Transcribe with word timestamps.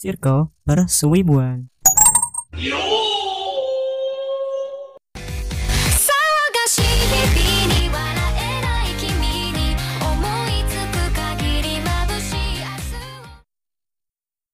circle 0.00 0.48
bersuibuan. 0.64 1.68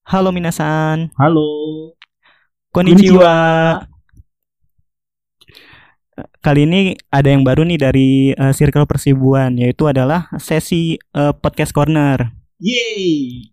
Halo 0.07 0.31
minasan. 0.35 1.15
Halo. 1.19 1.95
Konnichiwa. 2.75 3.35
Kali 6.43 6.63
ini 6.63 6.95
ada 7.11 7.27
yang 7.31 7.43
baru 7.43 7.67
nih 7.67 7.79
dari 7.79 8.11
uh, 8.35 8.55
Circle 8.55 8.87
Persibuan 8.87 9.59
yaitu 9.59 9.87
adalah 9.87 10.31
sesi 10.39 10.99
uh, 11.15 11.35
podcast 11.35 11.75
corner. 11.75 12.35
Yeay. 12.63 13.51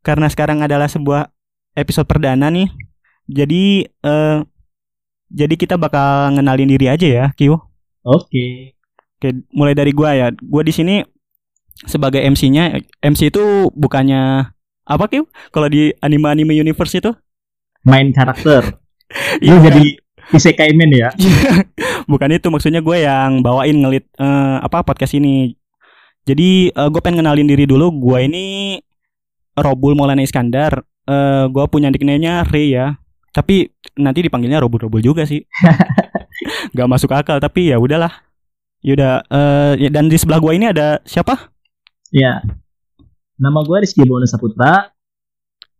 Karena 0.00 0.26
sekarang 0.32 0.64
adalah 0.64 0.88
sebuah 0.88 1.28
episode 1.76 2.08
perdana 2.08 2.48
nih. 2.48 2.68
Jadi 3.30 3.86
eh, 3.86 4.38
jadi 5.30 5.54
kita 5.54 5.78
bakal 5.78 6.34
ngenalin 6.34 6.70
diri 6.74 6.86
aja 6.90 7.06
ya, 7.06 7.24
Kyu. 7.36 7.54
Oke. 8.02 8.74
Oke, 9.20 9.28
mulai 9.52 9.76
dari 9.76 9.92
gua 9.94 10.16
ya. 10.16 10.32
Gua 10.32 10.64
di 10.64 10.72
sini 10.74 11.04
sebagai 11.84 12.18
MC-nya. 12.24 12.80
MC 13.04 13.30
itu 13.30 13.70
bukannya 13.76 14.50
apa 14.88 15.04
Kyu? 15.06 15.28
Kalau 15.54 15.68
di 15.70 15.94
anime-anime 16.02 16.56
universe 16.56 16.98
itu? 16.98 17.12
Main 17.86 18.12
karakter. 18.12 18.64
Iya, 19.42 19.58
jadi 19.58 19.98
isekai 20.38 20.70
man 20.70 20.94
ya? 20.94 21.10
bukan 22.10 22.30
itu 22.30 22.46
maksudnya 22.46 22.78
gue 22.78 23.02
yang 23.02 23.42
bawain 23.42 23.74
ngelit 23.74 24.06
eh, 24.22 24.56
apa 24.62 24.86
podcast 24.86 25.18
ini. 25.18 25.58
Jadi 26.22 26.70
gue 26.70 27.00
pengen 27.02 27.26
kenalin 27.26 27.50
diri 27.50 27.66
dulu. 27.66 27.90
Gue 27.90 28.30
ini 28.30 28.78
Robul 29.64 29.96
Maulana 29.96 30.24
Iskandar. 30.24 30.84
Eh 31.06 31.44
gue 31.48 31.64
punya 31.68 31.88
nickname-nya 31.92 32.46
Ray 32.48 32.74
ya. 32.74 32.96
Tapi 33.30 33.70
nanti 33.94 34.26
dipanggilnya 34.26 34.58
Robul-Robul 34.58 35.00
juga 35.00 35.22
sih. 35.22 35.44
Gak 36.76 36.90
masuk 36.90 37.14
akal 37.14 37.38
tapi 37.38 37.70
ya 37.70 37.78
udahlah. 37.78 38.10
Yaudah 38.80 39.22
eh, 39.28 39.72
ya, 39.86 39.88
dan 39.92 40.08
di 40.08 40.16
sebelah 40.16 40.40
gue 40.40 40.52
ini 40.56 40.66
ada 40.72 40.98
siapa? 41.04 41.52
Ya. 42.10 42.42
Nama 43.38 43.60
gue 43.62 43.76
Rizky 43.86 44.02
Bona 44.08 44.26
Saputra. 44.26 44.90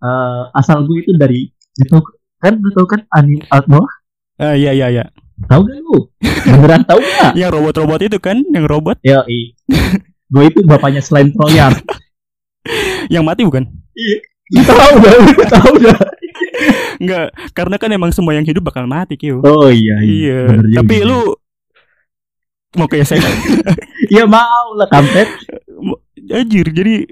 Eh, 0.00 0.42
asal 0.56 0.87
gue 0.87 1.03
itu 1.03 1.12
dari 1.17 1.48
itu 1.81 1.97
kan 2.41 2.56
lu 2.56 2.70
tau 2.72 2.87
kan 2.89 3.05
anime 3.12 3.44
Outlaw? 3.53 3.84
Eh 4.41 4.65
iya 4.65 4.72
iya 4.72 4.87
iya. 4.89 5.05
Tahu 5.48 5.61
gak 5.65 5.78
lu? 5.81 5.97
Beneran 6.20 6.83
tahu 6.84 7.00
gak? 7.00 7.33
Yang 7.41 7.50
robot-robot 7.56 8.00
itu 8.05 8.19
kan, 8.20 8.37
yang 8.53 8.65
robot 8.69 9.00
Ya, 9.00 9.25
gue 10.31 10.44
itu 10.44 10.61
bapaknya 10.69 11.00
selain 11.00 11.33
Troyan. 11.33 11.72
yang 13.11 13.27
mati 13.27 13.42
bukan? 13.42 13.66
Lu 14.50 14.62
tahu 14.70 14.94
dah, 15.03 15.14
tahu 15.50 15.72
dah. 15.83 15.98
Enggak, 16.97 17.27
karena 17.53 17.77
kan 17.77 17.91
emang 17.91 18.11
semua 18.12 18.36
yang 18.36 18.44
hidup 18.44 18.62
bakal 18.62 18.84
mati, 18.86 19.16
Kyu. 19.16 19.42
Oh 19.42 19.69
iya, 19.69 19.98
Iya, 20.00 20.41
juga. 20.62 20.77
tapi 20.83 20.97
lu 21.03 21.34
mau 22.78 22.86
ke 22.86 23.03
SK 23.03 23.19
Iya 24.08 24.25
mau 24.31 24.78
lah 24.78 24.86
kampret. 24.86 25.27
Anjir, 26.31 26.66
jadi 26.70 27.08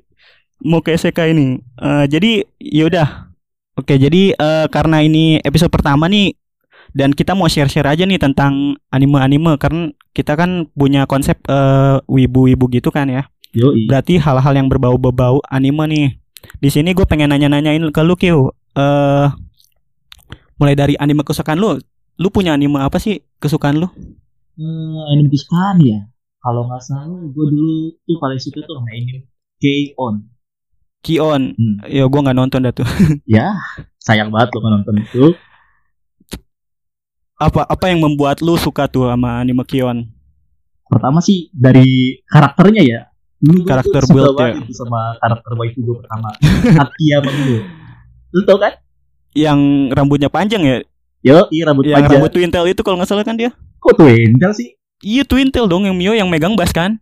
mau 0.63 0.79
ke 0.79 0.95
SK 0.95 1.35
ini. 1.35 1.59
Eh, 1.59 2.05
jadi 2.07 2.47
yaudah. 2.61 3.31
Oke, 3.75 3.95
jadi 3.95 4.35
eh, 4.35 4.67
karena 4.69 5.03
ini 5.03 5.39
episode 5.41 5.71
pertama 5.71 6.07
nih 6.07 6.35
dan 6.91 7.15
kita 7.15 7.37
mau 7.37 7.47
share-share 7.47 7.87
aja 7.87 8.05
nih 8.05 8.19
tentang 8.19 8.75
anime-anime 8.91 9.55
karena 9.57 9.93
kita 10.11 10.35
kan 10.35 10.67
punya 10.75 11.07
konsep 11.07 11.39
eh, 11.47 11.97
wibu-wibu 12.07 12.67
gitu 12.71 12.91
kan 12.91 13.07
ya. 13.09 13.27
Yoi. 13.57 13.89
Berarti 13.89 14.21
hal-hal 14.21 14.55
yang 14.57 14.69
berbau-bau 14.69 15.41
anime 15.49 15.85
nih. 15.89 16.09
Di 16.61 16.69
sini 16.69 16.93
gue 16.93 17.07
pengen 17.09 17.33
nanya-nanyain 17.33 17.83
ke 17.91 18.01
lu 18.05 18.15
Kyu. 18.15 18.53
Eh 18.77 19.27
mulai 20.59 20.75
dari 20.75 20.95
anime 20.99 21.25
kesukaan 21.25 21.57
lu. 21.57 21.79
Lu 22.19 22.29
punya 22.35 22.55
anime 22.59 22.83
apa 22.83 22.99
sih 22.99 23.23
kesukaan 23.39 23.79
lu? 23.79 23.89
Hmm, 24.59 24.99
anime 25.15 25.31
kesukaan 25.31 25.81
ya. 25.81 26.01
Kalau 26.39 26.67
nggak 26.71 26.83
salah, 26.83 27.19
gue 27.19 27.47
dulu 27.51 27.95
tuh 28.07 28.17
paling 28.23 28.39
suka 28.39 28.63
tuh 28.63 28.79
sama 28.79 28.91
anime 28.95 29.27
K-On. 29.59 30.15
Kion. 31.03 31.43
Hmm. 31.55 31.77
Ya 31.87 32.07
gue 32.07 32.21
nggak 32.21 32.39
nonton 32.39 32.67
dah 32.67 32.75
tuh. 32.75 32.87
Ya, 33.29 33.55
sayang 34.03 34.35
banget 34.35 34.55
lo 34.55 34.67
nonton 34.67 35.03
itu. 35.03 35.35
apa 37.39 37.63
apa 37.71 37.87
yang 37.87 38.03
membuat 38.03 38.43
lu 38.43 38.59
suka 38.59 38.91
tuh 38.91 39.07
sama 39.07 39.39
anime 39.39 39.63
Kion? 39.63 40.11
Pertama 40.91 41.23
sih 41.23 41.51
dari 41.55 42.19
karakternya 42.27 42.83
ya. 42.83 43.01
Dulu 43.39 43.59
gua 43.63 43.69
Karakter 43.71 44.03
build 44.11 44.35
ya. 44.35 44.51
itu 44.59 44.75
sama 44.75 45.15
karakter 45.23 45.53
waifu 45.55 45.79
gue 45.87 45.97
pertama. 46.03 46.29
Akiyama 46.83 47.31
dulu. 47.31 47.59
Lu 48.35 48.41
tau 48.43 48.59
kan? 48.59 48.73
Yang 49.31 49.61
rambutnya 49.95 50.27
panjang 50.27 50.63
ya? 50.67 50.77
Yo, 51.23 51.47
iya 51.55 51.63
rambut 51.71 51.87
yang 51.87 52.03
panjang. 52.03 52.19
rambut 52.19 52.31
twintail 52.35 52.67
itu 52.67 52.83
kalau 52.83 52.99
nggak 52.99 53.11
salah 53.11 53.23
kan 53.23 53.39
dia? 53.39 53.55
Kok 53.79 53.95
twintel 53.95 54.53
sih? 54.55 54.75
Iya 54.99 55.23
twintail 55.23 55.71
dong 55.71 55.87
yang 55.87 55.95
Mio 55.95 56.15
yang 56.19 56.27
megang 56.27 56.59
bass 56.59 56.75
kan? 56.75 56.99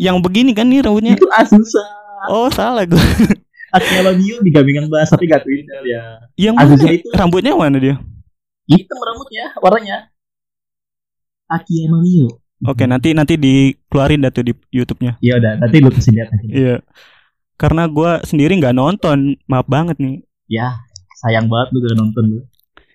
Yang 0.00 0.16
begini 0.24 0.56
kan 0.56 0.68
nih 0.72 0.80
rambutnya? 0.80 1.20
Itu 1.20 1.28
Azusa. 1.28 1.84
Oh 2.32 2.48
salah 2.48 2.88
gue. 2.88 2.96
Akiyama 3.76 4.16
Mio 4.16 4.40
digamingan 4.40 4.88
bahas 4.88 5.12
tapi 5.12 5.28
gak 5.28 5.44
twintel 5.44 5.84
ya. 5.84 6.24
Yang 6.40 6.54
mana? 6.56 6.88
itu 6.88 7.08
Rambutnya 7.12 7.52
mana 7.52 7.76
dia? 7.76 7.96
hitam 8.64 8.96
rambutnya, 8.96 9.52
warnanya. 9.60 10.08
Akiyama 11.52 12.00
Mio. 12.00 12.40
Oke 12.64 12.88
nanti 12.88 13.12
nanti 13.12 13.36
dikeluarin 13.36 14.24
dah 14.24 14.32
tuh 14.32 14.44
di 14.48 14.52
YouTube-nya. 14.72 15.20
Ya 15.20 15.36
udah, 15.36 15.60
nanti 15.60 15.76
lu 15.84 15.92
kasih 15.92 16.12
lihat 16.16 16.28
aja. 16.32 16.46
Iya. 16.48 16.76
Karena 17.60 17.86
gua 17.86 18.24
sendiri 18.24 18.56
nggak 18.58 18.74
nonton, 18.74 19.38
maaf 19.46 19.68
banget 19.68 20.00
nih. 20.00 20.24
Ya, 20.48 20.80
sayang 21.22 21.46
banget 21.48 21.72
lu 21.72 21.78
gak 21.84 21.96
nonton 21.96 22.24
lu. 22.26 22.38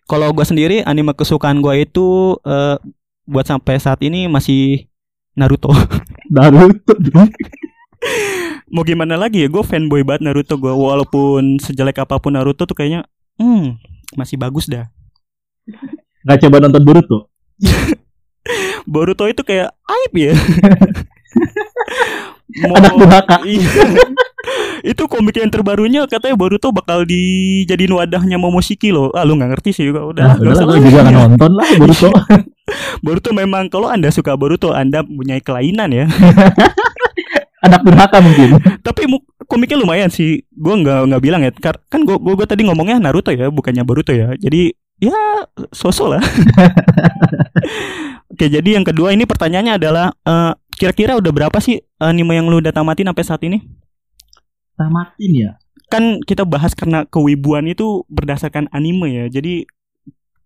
Kalau 0.09 0.29
gua 0.33 0.45
sendiri 0.45 0.81
anime 0.83 1.13
kesukaan 1.13 1.61
gua 1.61 1.77
itu 1.77 2.37
eh, 2.43 2.77
buat 3.29 3.45
sampai 3.45 3.77
saat 3.77 4.01
ini 4.01 4.25
masih 4.25 4.89
Naruto. 5.37 5.69
Naruto. 6.33 6.97
Mau 8.73 8.85
gimana 8.85 9.17
lagi 9.17 9.45
ya? 9.45 9.47
Gue 9.49 9.65
fanboy 9.65 10.05
banget 10.05 10.29
Naruto 10.29 10.57
gue. 10.57 10.71
Walaupun 10.71 11.57
sejelek 11.61 12.01
apa 12.01 12.17
pun 12.17 12.33
Naruto 12.33 12.65
tuh 12.65 12.77
kayaknya, 12.77 13.05
hmm 13.37 13.77
masih 14.17 14.41
bagus 14.41 14.65
dah. 14.65 14.89
Gak 16.25 16.39
coba 16.45 16.57
nonton 16.65 16.81
Boruto. 16.81 17.29
Boruto 18.91 19.25
itu 19.25 19.41
kayak 19.41 19.69
aib 19.85 20.13
ya. 20.15 20.33
Mau- 22.65 22.75
Anak 22.75 22.93
durhaka. 22.95 23.37
Iya. 23.49 23.69
itu 24.81 25.03
komik 25.05 25.35
yang 25.35 25.51
terbarunya 25.51 26.07
katanya 26.07 26.33
Boruto 26.33 26.71
bakal 26.71 27.03
dijadiin 27.03 27.91
wadahnya 27.91 28.39
Momoshiki 28.39 28.89
loh. 28.89 29.11
Ah 29.11 29.21
lu 29.21 29.35
nggak 29.35 29.51
ngerti 29.53 29.69
sih 29.75 29.85
juga 29.85 30.01
udah. 30.01 30.25
Nah, 30.25 30.35
udah 30.39 30.65
gue 30.65 30.79
juga 30.87 31.03
gak 31.03 31.13
nonton 31.13 31.51
lah 31.53 31.67
Boruto. 31.75 32.09
Boruto 32.99 33.29
memang 33.31 33.67
kalau 33.67 33.91
anda 33.91 34.09
suka 34.09 34.33
Boruto 34.33 34.71
anda 34.71 35.03
punya 35.03 35.37
kelainan 35.39 35.91
ya. 35.91 36.05
Anak 37.59 37.83
durhaka 37.83 38.17
mungkin. 38.23 38.55
Tapi 38.79 39.01
komiknya 39.45 39.77
lumayan 39.77 40.09
sih. 40.09 40.41
Gue 40.49 40.73
nggak 40.79 41.11
nggak 41.11 41.21
bilang 41.21 41.41
ya. 41.43 41.51
Kar- 41.53 41.83
Kan 41.85 42.07
gue 42.07 42.15
gue 42.15 42.47
tadi 42.47 42.63
ngomongnya 42.63 42.97
Naruto 42.97 43.29
ya, 43.29 43.51
bukannya 43.51 43.83
Boruto 43.83 44.15
ya. 44.15 44.33
Jadi 44.39 44.71
ya 44.97 45.15
sosok 45.69 46.15
lah. 46.17 46.23
Oke, 48.39 48.47
jadi 48.47 48.79
yang 48.79 48.87
kedua 48.87 49.11
ini 49.11 49.27
pertanyaannya 49.27 49.75
adalah 49.75 50.15
eh, 50.23 50.55
kira-kira 50.79 51.19
udah 51.19 51.27
berapa 51.27 51.59
sih 51.59 51.83
anime 51.99 52.39
yang 52.39 52.47
lu 52.47 52.63
udah 52.63 52.71
tamatin 52.71 53.11
sampai 53.11 53.25
saat 53.27 53.43
ini? 53.43 53.59
Tamatin 54.79 55.31
ya. 55.35 55.51
Kan 55.91 56.23
kita 56.23 56.47
bahas 56.47 56.71
karena 56.71 57.03
kewibuan 57.03 57.67
itu 57.67 58.07
berdasarkan 58.07 58.71
anime 58.71 59.11
ya. 59.11 59.25
Jadi 59.27 59.67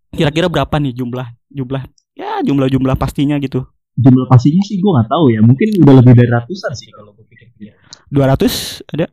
kira-kira 0.10 0.50
berapa 0.50 0.74
nih 0.82 0.90
jumlah 0.98 1.38
jumlah 1.54 1.86
ya 2.18 2.42
jumlah-jumlah 2.42 2.98
pastinya 2.98 3.38
gitu. 3.38 3.62
Jumlah 3.94 4.26
pastinya 4.26 4.66
sih 4.66 4.82
gue 4.82 4.90
gak 4.90 5.14
tahu 5.14 5.30
ya. 5.30 5.46
Mungkin 5.46 5.86
udah 5.86 5.94
lebih 6.02 6.18
dari 6.18 6.34
ratusan 6.34 6.74
sih 6.74 6.90
kalau 6.90 7.14
gue 7.14 7.30
pikir-pikir. 7.30 7.78
200 8.10 8.90
ada? 8.90 9.06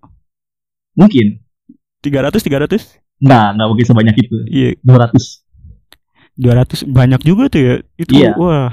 Mungkin. 0.97 1.37
300 2.01 2.33
300? 2.41 2.97
Nggak, 3.21 3.47
nggak 3.61 3.67
mungkin 3.69 3.85
sebanyak 3.85 4.17
itu. 4.25 4.37
Iya, 4.49 4.69
200. 4.81 5.50
200 6.41 6.89
banyak 6.89 7.21
juga 7.21 7.47
tuh 7.47 7.61
ya. 7.61 7.75
Itu 7.95 8.11
Iya. 8.17 8.33
wah. 8.35 8.71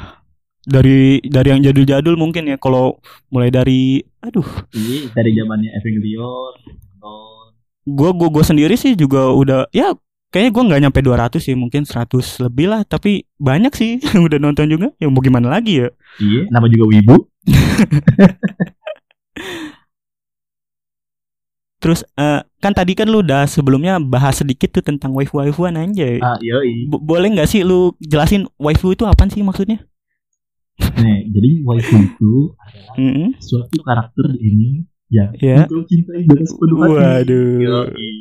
Dari 0.64 1.20
dari 1.24 1.48
yang 1.50 1.62
jadul-jadul 1.62 2.16
mungkin 2.16 2.46
ya 2.46 2.56
kalau 2.56 3.00
mulai 3.28 3.48
dari 3.48 4.04
aduh, 4.20 4.44
Iya, 4.72 5.08
dari 5.12 5.32
zamannya 5.32 5.72
Evangelion. 5.74 6.54
nonton. 6.94 7.52
gua 7.88 8.12
gua 8.12 8.28
gua 8.30 8.44
sendiri 8.44 8.76
sih 8.76 8.94
juga 8.94 9.32
udah 9.32 9.64
ya 9.72 9.96
kayaknya 10.28 10.52
gua 10.52 10.64
nggak 10.68 10.80
nyampe 10.84 11.00
200 11.00 11.40
sih, 11.40 11.56
mungkin 11.56 11.84
100 11.84 12.36
lebih 12.42 12.68
lah, 12.68 12.82
tapi 12.84 13.24
banyak 13.38 13.72
sih 13.72 13.92
yang 14.04 14.24
udah 14.28 14.38
nonton 14.38 14.68
juga. 14.68 14.88
Ya 15.00 15.08
mau 15.08 15.20
gimana 15.20 15.48
lagi 15.48 15.80
ya? 15.80 15.88
Iya, 16.20 16.52
nama 16.52 16.68
juga 16.68 16.84
Wibu. 16.92 17.16
Terus 21.88 22.04
eh, 22.14 22.44
kan 22.60 22.76
tadi 22.76 22.92
kan 22.92 23.08
lu 23.08 23.24
udah 23.24 23.48
sebelumnya 23.48 23.96
bahas 23.96 24.36
sedikit 24.36 24.68
tuh 24.70 24.84
tentang 24.84 25.16
waifu-waifuan 25.16 25.72
anjay. 25.74 26.20
Ah, 26.20 26.36
yoi. 26.38 26.84
Bo- 26.86 27.00
boleh 27.00 27.32
nggak 27.32 27.48
sih 27.48 27.64
lu 27.64 27.96
jelasin 27.98 28.44
waifu 28.58 28.92
itu 28.92 29.08
apaan 29.08 29.32
sih 29.32 29.40
maksudnya? 29.40 29.80
Nih, 30.78 31.32
jadi 31.32 31.64
waifu 31.64 31.96
itu 31.96 32.34
adalah 32.54 32.94
Mm-mm. 33.00 33.40
suatu 33.40 33.80
karakter 33.80 34.36
di 34.36 34.40
ini 34.44 34.70
yang 35.08 35.32
Ya. 35.40 35.64
kau 35.64 35.80
cintai 35.82 36.28
dengan 36.28 36.44
sepenuh 36.44 36.76
hati. 36.76 36.92
Waduh. 36.92 37.56
Yoi. 37.64 38.12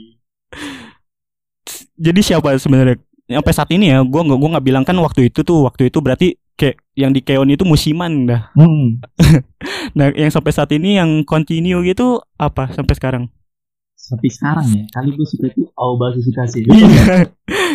jadi 1.97 2.21
siapa 2.23 2.55
sebenarnya 2.55 3.03
sampai 3.27 3.51
saat 3.51 3.71
ini 3.73 3.91
ya 3.91 3.99
gua 4.01 4.23
nggak 4.23 4.39
gua 4.39 4.49
nggak 4.55 4.65
bilang 4.65 4.85
kan 4.85 4.95
waktu 4.97 5.27
itu 5.27 5.43
tuh 5.43 5.67
waktu 5.67 5.91
itu 5.91 5.99
berarti 5.99 6.29
kayak 6.55 6.79
yang 6.95 7.11
di 7.11 7.21
Keon 7.21 7.51
itu 7.51 7.67
musiman 7.67 8.25
dah 8.25 8.53
Hmm. 8.55 9.03
nah 9.99 10.13
yang 10.13 10.31
sampai 10.31 10.53
saat 10.53 10.71
ini 10.71 10.95
yang 10.95 11.27
continue 11.27 11.83
gitu 11.83 12.23
apa 12.37 12.71
sampai 12.71 12.95
sekarang 12.95 13.25
Sampai 13.97 14.29
sekarang 14.29 14.67
ya, 14.71 14.85
kali 14.93 15.09
gue 15.11 15.25
suka 15.25 15.49
itu 15.49 15.67
Aoba 15.73 16.13
Sushikase. 16.13 16.63
iya 16.69 16.87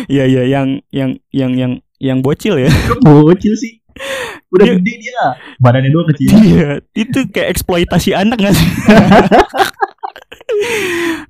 iya 0.08 0.24
iya 0.24 0.42
yang 0.46 0.68
yang 0.88 1.10
yang 1.28 1.52
yang 1.52 1.72
yang 1.98 2.18
bocil 2.18 2.56
ya 2.56 2.70
Bocil 3.04 3.52
sih. 3.52 3.82
Udah 4.48 4.64
Dia- 4.64 4.76
gede 4.78 4.94
dia. 4.98 5.24
Badannya 5.58 5.90
doang 5.90 6.08
kecil. 6.08 6.28
iya 6.40 6.68
itu 6.94 7.26
kayak 7.28 7.52
eksploitasi 7.52 8.14
anak 8.14 8.40
gak 8.40 8.54
sih 8.54 8.64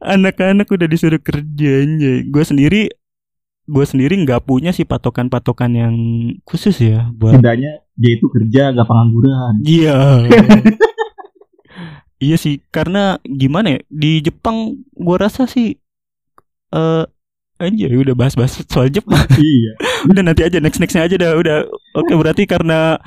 anak-anak 0.03 0.67
udah 0.67 0.87
disuruh 0.87 1.19
kerja 1.19 1.71
anjay 1.83 2.27
gue 2.27 2.45
sendiri 2.45 2.83
gue 3.63 3.85
sendiri 3.87 4.19
nggak 4.19 4.43
punya 4.43 4.75
sih 4.75 4.83
patokan-patokan 4.83 5.71
yang 5.73 5.95
khusus 6.43 6.75
ya 6.79 7.07
buat 7.15 7.39
Setidaknya 7.39 7.73
dia 7.95 8.13
itu 8.17 8.27
kerja 8.27 8.63
gak 8.73 8.89
pengangguran. 8.89 9.55
Iya. 9.63 9.97
Iya 12.23 12.37
sih, 12.39 12.63
karena 12.71 13.19
gimana 13.27 13.75
ya? 13.77 13.81
Di 13.91 14.23
Jepang 14.23 14.79
gua 14.95 15.27
rasa 15.27 15.51
sih 15.51 15.75
eh 16.73 17.05
aja 17.63 17.87
udah 17.87 18.15
bahas-bahas 18.15 18.63
soal 18.67 18.91
Jepang. 18.91 19.19
iya. 19.39 19.73
udah 20.11 20.23
nanti 20.23 20.43
aja 20.47 20.59
next 20.63 20.79
nextnya 20.79 21.07
aja 21.07 21.17
dah 21.19 21.35
udah. 21.35 21.57
Oke, 21.99 22.13
berarti 22.15 22.47
karena 22.47 22.99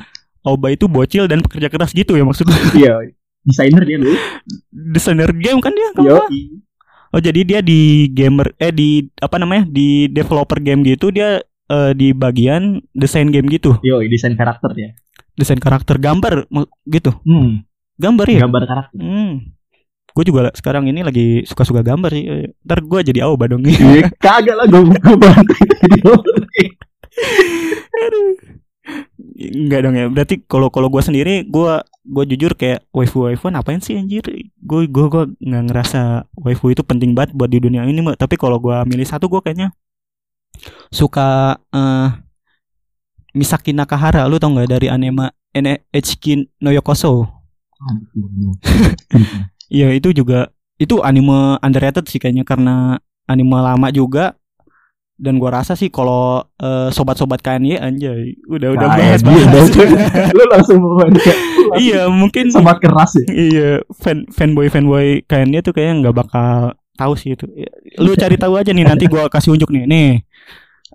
Oba 0.46 0.70
itu 0.70 0.86
bocil 0.86 1.26
dan 1.26 1.42
pekerja 1.42 1.74
keras 1.74 1.90
gitu 1.92 2.14
ya 2.14 2.22
maksudnya. 2.22 2.60
Iya. 2.78 2.96
Desainer 3.46 3.82
dia 3.82 3.98
dulu. 3.98 4.14
Desainer 4.70 5.32
game 5.34 5.60
kan 5.62 5.74
dia 5.74 5.88
nggak? 5.98 6.26
Oh, 7.16 7.22
jadi 7.22 7.42
dia 7.48 7.60
di 7.66 8.12
gamer 8.14 8.54
eh 8.62 8.70
di 8.70 9.10
apa 9.18 9.42
namanya? 9.42 9.66
Di 9.66 10.06
developer 10.12 10.62
game 10.62 10.86
gitu 10.86 11.10
dia 11.10 11.42
eh, 11.70 11.92
di 11.98 12.14
bagian 12.14 12.78
desain 12.94 13.30
game 13.34 13.50
gitu. 13.50 13.78
Yo, 13.82 14.02
desain 14.06 14.38
karakter 14.38 14.70
ya. 14.78 14.90
Desain 15.34 15.58
karakter 15.58 15.98
gambar 15.98 16.46
gitu. 16.86 17.10
Hmm. 17.26 17.66
Gambar 17.96 18.26
ya? 18.28 18.40
Gambar 18.44 18.64
karakter. 18.68 19.00
Hmm. 19.00 19.56
Gue 20.16 20.24
juga 20.24 20.48
sekarang 20.56 20.88
ini 20.88 21.04
lagi 21.04 21.44
suka-suka 21.44 21.84
gambar 21.84 22.12
sih. 22.16 22.24
Eh, 22.24 22.48
Ntar 22.64 22.80
gue 22.88 23.00
jadi 23.04 23.28
Aoba 23.28 23.52
dong. 23.52 23.68
Iya, 23.68 24.08
kagak 24.24 24.56
lah 24.56 24.66
gue 24.72 24.82
gue 24.88 25.32
Enggak 29.36 29.80
dong 29.84 29.96
ya. 30.00 30.08
Berarti 30.08 30.40
kalau 30.48 30.72
kalau 30.72 30.88
gue 30.88 31.04
sendiri 31.04 31.44
gue 31.44 31.72
gue 32.08 32.24
jujur 32.32 32.56
kayak 32.56 32.88
waifu 32.96 33.28
waifu 33.28 33.52
apain 33.52 33.84
sih 33.84 34.00
anjir? 34.00 34.24
Gue 34.56 34.88
gue 34.88 35.06
gue 35.12 35.24
nggak 35.44 35.64
ngerasa 35.68 36.32
waifu 36.40 36.72
itu 36.72 36.80
penting 36.88 37.12
banget 37.12 37.36
buat 37.36 37.52
di 37.52 37.60
dunia 37.60 37.84
ini. 37.84 38.00
Mbak. 38.00 38.16
Tapi 38.16 38.40
kalau 38.40 38.56
gue 38.64 38.76
milih 38.88 39.04
satu 39.04 39.28
gue 39.28 39.44
kayaknya 39.44 39.76
suka 40.96 41.60
eh 41.76 42.10
Misaki 43.36 43.76
Nakahara. 43.76 44.32
Lu 44.32 44.40
tau 44.40 44.56
nggak 44.56 44.80
dari 44.80 44.88
anime 44.88 45.28
NHK 45.52 46.56
no 46.64 46.72
Yokoso? 46.72 47.35
Iya 49.70 49.92
itu 49.98 50.14
juga 50.14 50.50
itu 50.78 51.00
anime 51.02 51.58
underrated 51.64 52.06
sih 52.08 52.20
kayaknya 52.22 52.46
karena 52.48 53.00
anime 53.26 53.58
lama 53.60 53.90
juga. 53.92 54.36
Dan 55.16 55.40
gua 55.40 55.64
rasa 55.64 55.80
sih 55.80 55.88
kalau 55.88 56.44
eh, 56.60 56.92
sobat-sobat 56.92 57.40
KNY 57.40 57.80
anjay 57.80 58.36
udah 58.52 58.76
udah 58.76 58.88
Nah, 58.92 58.98
bahas 59.00 59.22
iya, 59.24 59.46
bahas 59.56 59.70
Lu 60.36 60.44
langsung 60.52 60.80
iya 61.80 62.02
mungkin 62.12 62.52
sama 62.52 62.76
keras 62.76 63.16
ya. 63.24 63.26
iya 63.32 63.70
fan 63.96 64.28
fanboy 64.28 64.68
fanboy 64.68 65.24
KNY 65.24 65.64
tuh 65.64 65.72
kayaknya 65.72 66.04
nggak 66.04 66.16
bakal 66.20 66.76
tahu 67.00 67.16
sih 67.16 67.32
itu. 67.32 67.48
Ya, 67.56 67.72
lu 68.04 68.12
cari 68.20 68.36
tahu 68.36 68.60
aja 68.60 68.76
nih 68.76 68.84
nanti 68.84 69.08
gua 69.08 69.32
kasih 69.32 69.56
unjuk 69.56 69.72
nih. 69.72 69.88
Nih 69.88 70.08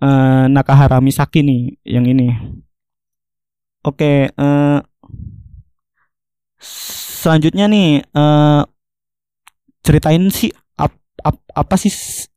eh, 0.04 0.44
Nakahara 0.52 1.00
Misaki 1.00 1.40
nih 1.40 1.80
yang 1.88 2.04
ini. 2.04 2.28
Oke 3.80 4.28
eh, 4.28 4.78
selanjutnya 6.60 7.66
nih 7.66 7.88
eh, 8.04 8.62
ceritain 9.80 10.24
sih 10.30 10.52
ap- 10.76 11.00
ap- 11.24 11.50
apa 11.52 11.74
sih 11.76 11.90
s- 11.90 12.28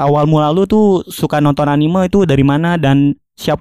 awal 0.00 0.24
mula 0.24 0.48
lu 0.50 0.64
tuh 0.64 1.04
suka 1.06 1.38
nonton 1.38 1.68
anime 1.68 2.08
itu 2.08 2.24
dari 2.24 2.42
mana 2.42 2.80
dan 2.80 3.12
siap 3.36 3.60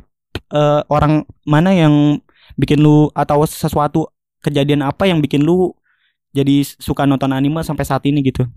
eh, 0.51 0.81
orang 0.87 1.23
mana 1.43 1.75
yang 1.75 2.17
bikin 2.55 2.79
lu 2.79 3.11
atau 3.11 3.43
sesuatu 3.43 4.07
kejadian 4.41 4.81
apa 4.81 5.07
yang 5.07 5.19
bikin 5.19 5.43
lu 5.43 5.71
jadi 6.31 6.63
suka 6.63 7.03
nonton 7.03 7.31
anime 7.31 7.59
sampai 7.61 7.83
saat 7.83 8.03
ini 8.07 8.23
gitu 8.23 8.47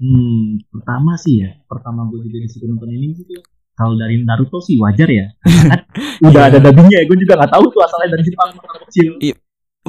Hmm, 0.00 0.56
pertama 0.72 1.12
sih 1.20 1.44
ya, 1.44 1.60
pertama 1.68 2.08
gue 2.08 2.24
juga 2.24 2.40
disuruh 2.40 2.72
nonton 2.72 2.88
ini 2.88 3.12
gitu. 3.20 3.36
Kalau 3.76 3.92
dari 4.00 4.24
Naruto 4.24 4.56
sih 4.64 4.80
wajar 4.80 5.04
ya. 5.04 5.28
Kan 5.68 5.84
udah 6.24 6.40
Iya. 6.40 6.56
ada 6.56 6.58
dubbingnya 6.64 6.96
ya, 7.00 7.04
gue 7.04 7.18
juga 7.20 7.36
nggak 7.36 7.52
tahu 7.52 7.64
tuh 7.68 7.80
asalnya 7.84 8.16
dari 8.16 8.24
Jepang 8.24 8.48
kecil. 8.88 9.20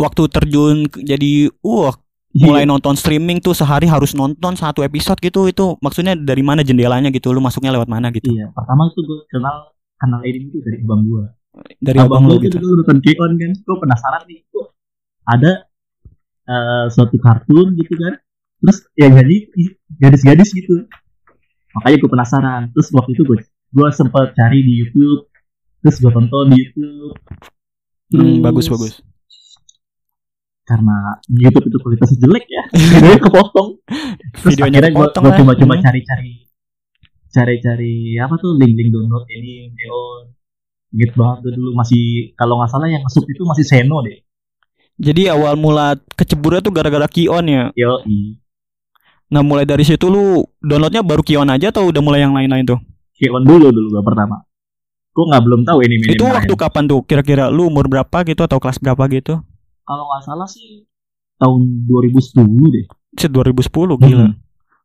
Waktu 0.01 0.25
terjun 0.33 0.89
jadi 0.97 1.53
uh 1.61 1.93
mulai 2.31 2.63
nonton 2.63 2.95
streaming 2.95 3.43
tuh 3.43 3.51
sehari 3.51 3.87
harus 3.91 4.15
nonton 4.15 4.55
satu 4.55 4.81
episode 4.87 5.19
gitu. 5.19 5.51
Itu 5.51 5.75
maksudnya 5.83 6.15
dari 6.15 6.41
mana 6.41 6.63
jendelanya 6.63 7.11
gitu? 7.11 7.35
Lu 7.35 7.43
masuknya 7.43 7.75
lewat 7.75 7.91
mana 7.91 8.07
gitu? 8.15 8.31
Iya, 8.31 8.51
pertama 8.55 8.87
tuh 8.95 9.03
gue 9.03 9.19
kenal 9.27 9.75
kanal 9.99 10.21
ini 10.23 10.49
tuh 10.49 10.61
dari 10.63 10.77
abang 10.81 11.03
gue. 11.05 11.25
dari 11.83 11.99
abang 11.99 12.23
abang 12.23 12.31
lu 12.31 12.39
gue 12.39 12.47
gitu? 12.47 12.63
dulu 12.63 12.79
nonton 12.79 12.99
K-On 13.03 13.31
kan, 13.35 13.51
gue 13.59 13.75
penasaran 13.83 14.23
nih, 14.23 14.39
kok 14.47 14.71
ada 15.27 15.51
eh, 16.47 16.85
suatu 16.87 17.19
kartun 17.19 17.75
gitu 17.75 17.93
kan, 17.99 18.15
terus 18.63 18.77
yang 18.95 19.19
jadi 19.19 19.37
gadis-gadis 19.99 20.55
gitu. 20.55 20.87
Makanya 21.75 21.97
gue 21.99 22.09
penasaran. 22.09 22.61
Terus 22.71 22.87
waktu 22.95 23.11
itu 23.19 23.27
gue 23.27 23.37
gue 23.51 23.87
sempet 23.91 24.31
cari 24.31 24.63
di 24.63 24.73
YouTube, 24.79 25.27
terus 25.83 25.99
gue 25.99 26.11
tonton 26.15 26.55
di 26.55 26.57
YouTube. 26.63 27.15
Hmm, 28.15 28.39
bagus 28.39 28.71
bagus 28.71 29.03
karena 30.61 30.95
YouTube 31.27 31.67
itu 31.67 31.77
kualitasnya 31.77 32.17
jelek 32.21 32.45
ya, 32.47 32.63
videonya 32.79 33.19
kepotong. 33.19 33.69
Terus 34.39 34.55
Videonya 34.55 34.77
akhirnya 34.79 34.91
gue 34.93 35.07
coba-coba 35.11 35.51
Hmm. 35.75 35.83
cari-cari, 35.83 36.33
cari-cari 37.27 37.93
apa 38.17 38.33
tuh 38.37 38.55
link-link 38.55 38.89
download 38.89 39.25
ini, 39.29 39.69
Neon. 39.69 40.23
Gitu 40.91 41.15
banget 41.15 41.37
gue 41.41 41.51
dulu 41.55 41.71
masih 41.73 42.35
kalau 42.35 42.59
nggak 42.59 42.67
salah 42.69 42.87
yang 42.87 42.99
nge 43.01 43.23
itu 43.23 43.43
masih 43.47 43.63
Seno 43.63 44.03
deh. 44.03 44.19
jadi 44.99 45.31
awal 45.31 45.55
mula 45.55 45.95
keceburnya 46.13 46.59
tuh 46.59 46.69
gara-gara 46.69 47.07
Kion 47.07 47.47
ya 47.47 47.71
Yo, 47.73 48.03
nah 49.27 49.39
mulai 49.39 49.63
dari 49.63 49.81
situ 49.81 50.11
lu 50.11 50.43
downloadnya 50.59 50.99
baru 50.99 51.23
Kion 51.23 51.47
aja 51.47 51.71
atau 51.71 51.87
udah 51.87 52.03
mulai 52.03 52.19
yang 52.19 52.35
lain-lain 52.35 52.67
tuh 52.67 52.79
Kion 53.15 53.41
dulu 53.41 53.71
dulu 53.71 53.87
gue 53.87 54.03
pertama. 54.03 54.43
Gue 55.11 55.25
nggak 55.27 55.43
belum 55.43 55.61
tahu 55.63 55.79
ini 55.83 55.95
itu 56.11 56.21
waktu 56.21 56.53
kapan 56.53 56.83
tuh 56.85 57.01
kira-kira 57.01 57.47
lu 57.47 57.71
umur 57.71 57.87
berapa 57.87 58.17
gitu 58.27 58.43
atau 58.43 58.59
kelas 58.59 58.77
berapa 58.77 58.99
gitu 59.07 59.39
kalau 59.91 60.07
nggak 60.07 60.23
salah 60.23 60.47
sih 60.47 60.87
tahun 61.35 61.59
2010 61.85 62.39
deh. 62.69 62.85
Set 63.13 63.27
2010 63.29 63.67
gila 63.99 64.25
Hmm. 64.25 64.39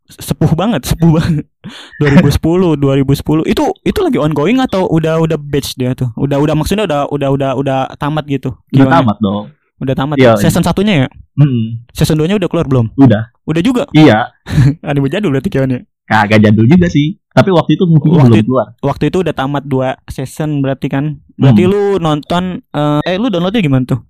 sepuh 0.09 0.53
banget 0.53 0.83
sepuh 0.85 1.11
banget 1.13 1.47
2010 2.03 2.79
2010 2.79 3.43
itu 3.45 3.65
itu 3.83 3.99
lagi 4.01 4.19
ongoing 4.19 4.59
atau 4.59 4.87
udah 4.87 5.19
udah 5.19 5.35
batch 5.37 5.75
dia 5.75 5.93
tuh 5.93 6.11
udah 6.15 6.39
udah 6.39 6.55
maksudnya 6.55 6.85
udah 6.85 7.01
udah 7.07 7.29
udah 7.29 7.51
udah 7.55 7.79
tamat 7.97 8.23
gitu 8.27 8.55
Udah 8.71 8.83
Gimana? 8.83 8.95
tamat 8.97 9.17
dong. 9.19 9.45
udah 9.77 9.95
tamat 9.95 10.17
Iya, 10.17 10.35
season 10.37 10.63
satunya 10.63 10.95
ya 10.97 11.09
Hmm, 11.35 11.85
season 11.91 12.17
2 12.17 12.25
nya 12.25 12.35
udah 12.35 12.47
keluar 12.47 12.65
belum 12.65 12.87
udah. 12.97 13.35
udah 13.45 13.63
juga 13.63 13.83
Iya, 13.93 14.31
ada 14.85 14.99
jadul 15.07 15.31
berarti 15.33 15.51
Kionnya 15.51 15.83
kagak 16.03 16.39
jadul 16.41 16.65
juga 16.65 16.87
sih. 16.87 17.19
Tapi 17.29 17.51
waktu 17.51 17.75
itu 17.75 17.85
mungkin 17.85 18.09
Waktu 18.09 18.23
belum 18.25 18.39
itu- 18.39 18.49
keluar. 18.49 18.67
waktu 18.81 19.05
itu 19.07 19.19
udah 19.21 19.35
tamat 19.35 19.67
dua 19.67 19.89
season 20.07 20.63
berarti 20.63 20.87
kan 20.87 21.19
berarti 21.35 21.63
Hmm. 21.63 21.71
lu 21.71 21.83
nonton 21.99 22.43
eh, 22.65 23.01
eh 23.05 23.17
lu 23.17 23.27
downloadnya 23.27 23.59
gimana 23.59 23.85
tuh 23.85 24.01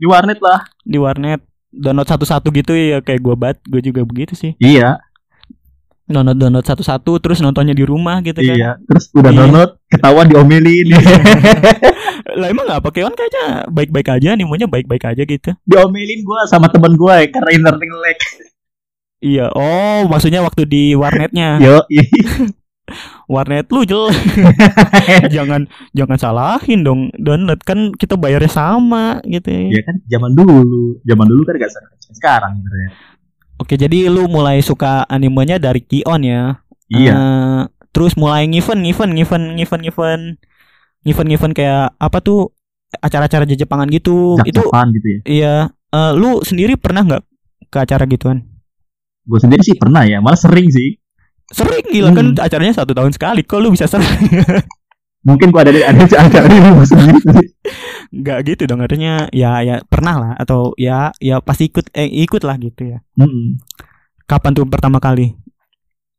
Di 0.00 0.06
warnet 0.06 0.40
lah. 0.40 0.64
di 0.82 0.96
warnet 0.96 1.40
download 1.70 2.08
satu-satu 2.08 2.48
gitu 2.50 2.72
ya 2.72 2.98
kayak 2.98 3.20
gua 3.20 3.36
bat 3.36 3.56
gue 3.62 3.78
juga 3.80 4.02
begitu 4.02 4.32
sih 4.32 4.56
Iya, 4.56 4.98
download 6.04 6.34
download 6.34 6.64
satu-satu 6.64 7.20
terus 7.20 7.38
nontonnya 7.38 7.70
di 7.70 7.84
rumah 7.84 8.18
gitu 8.20 8.40
kan 8.40 8.56
iya. 8.56 8.70
Terus 8.82 9.12
udah 9.12 9.28
Iya. 9.28 9.38
download, 9.38 9.70
ketahuan 9.86 10.26
diomelin. 10.26 10.86
lah 12.30 12.46
emang 12.46 12.64
nggak 12.64 12.82
pakai 12.82 13.02
on 13.02 13.12
kayaknya 13.12 13.44
baik-baik 13.66 14.08
aja 14.08 14.28
animenya 14.32 14.64
baik-baik 14.64 15.02
aja 15.04 15.22
gitu 15.22 15.50
diomelin 15.62 16.20
gue 16.20 16.40
sama 16.46 16.66
temen 16.66 16.94
gue 16.94 17.10
ya, 17.12 17.26
karena 17.28 17.50
internet 17.52 17.88
lag. 17.92 18.18
iya 19.20 19.46
oh 19.50 20.06
maksudnya 20.06 20.40
waktu 20.40 20.62
di 20.64 20.94
warnetnya 20.94 21.58
Yo, 21.58 21.82
warnet 23.26 23.66
lu 23.70 23.86
jelek 23.86 24.16
jangan 25.34 25.66
jangan 25.96 26.18
salahin 26.18 26.82
dong. 26.82 27.10
Download 27.16 27.60
kan 27.62 27.94
kita 27.94 28.14
bayarnya 28.18 28.50
sama 28.50 29.18
gitu 29.26 29.48
ya. 29.50 29.82
Kan 29.86 30.02
zaman 30.06 30.32
dulu, 30.34 30.98
zaman 31.06 31.26
dulu 31.26 31.42
kan 31.46 31.54
gak 31.58 31.72
sekarang 32.10 32.52
internet. 32.58 32.92
oke 33.60 33.74
jadi 33.76 34.08
lu 34.08 34.26
mulai 34.26 34.64
suka 34.64 35.04
animenya 35.06 35.60
dari 35.60 35.84
Kion 35.84 36.22
ya? 36.24 36.58
Iya. 36.90 37.12
Eh, 37.14 37.60
terus 37.94 38.18
mulai 38.18 38.48
ngiven 38.50 38.82
ngiven 38.82 39.14
ngiven 39.14 39.42
ngiven 39.58 39.80
ngiven 39.84 40.20
ngiven 41.06 41.26
ngiven 41.26 41.52
kayak 41.54 41.94
apa 41.96 42.18
tuh? 42.20 42.50
Acara-acara 42.90 43.46
Jepangan 43.46 43.86
gitu. 43.94 44.34
Itu 44.42 44.66
Jap-japan 44.66 44.86
gitu 44.90 45.06
ya. 45.06 45.20
iya. 45.26 45.54
Eh, 45.90 46.12
lu 46.18 46.42
sendiri 46.42 46.74
pernah 46.74 47.06
nggak 47.06 47.22
ke 47.70 47.78
acara 47.78 48.02
gituan? 48.10 48.42
Gue 49.22 49.38
sendiri 49.38 49.62
sih 49.62 49.78
pernah 49.78 50.02
ya, 50.02 50.18
malah 50.18 50.38
sering 50.38 50.66
sih. 50.66 50.98
Sering 51.50 51.82
gila 51.84 52.10
kan 52.10 52.26
Hmm. 52.30 52.38
acaranya 52.40 52.74
satu 52.74 52.92
tahun 52.92 53.10
sekali. 53.10 53.42
Kok 53.42 53.58
lu 53.58 53.70
bisa 53.70 53.84
sering? 53.84 54.08
Mungkin 55.26 55.52
gua 55.52 55.62
ada 55.62 55.74
ada 55.74 56.00
acara 56.00 56.46
ini 56.48 56.70
gua 56.70 56.86
sendiri. 56.86 57.52
Nggak 58.10 58.38
gitu 58.46 58.62
dong 58.64 58.80
artinya 58.80 59.28
ya 59.30 59.60
ya 59.60 59.84
pernah 59.84 60.16
lah 60.16 60.32
atau 60.34 60.72
ya 60.74 61.12
ya 61.18 61.38
pasti 61.38 61.68
ikut 61.68 61.92
eh 61.92 62.08
ikut 62.24 62.40
lah 62.40 62.56
gitu 62.56 62.88
ya. 62.88 62.98
Mm-mm. 63.14 63.60
Kapan 64.24 64.54
tuh 64.54 64.64
pertama 64.64 64.96
kali? 64.96 65.34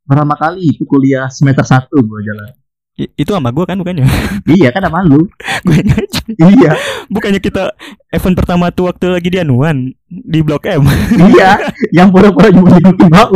Pertama 0.04 0.36
kali 0.36 0.70
itu 0.70 0.84
kuliah 0.84 1.26
semester 1.28 1.64
1 1.64 1.88
gua 2.02 2.20
jalan. 2.22 2.52
I- 2.94 3.08
itu 3.16 3.32
sama 3.32 3.50
gue 3.50 3.64
kan 3.64 3.80
bukannya? 3.80 4.04
Iya 4.52 4.70
kan 4.70 4.84
sama 4.84 5.00
lu. 5.02 5.24
gue 5.64 5.80
aja. 5.80 6.22
iya, 6.44 6.72
Bukannya 7.08 7.40
kita 7.40 7.72
event 8.12 8.36
pertama 8.36 8.68
tuh 8.70 8.92
waktu 8.92 9.08
lagi 9.10 9.32
di 9.32 9.40
Anuan 9.40 9.96
di 10.06 10.44
Blok 10.44 10.68
M. 10.68 10.84
iya. 11.32 11.56
Yang 11.90 12.08
pura-pura 12.12 12.52
cuma 12.52 12.68
ngikutin. 12.70 13.10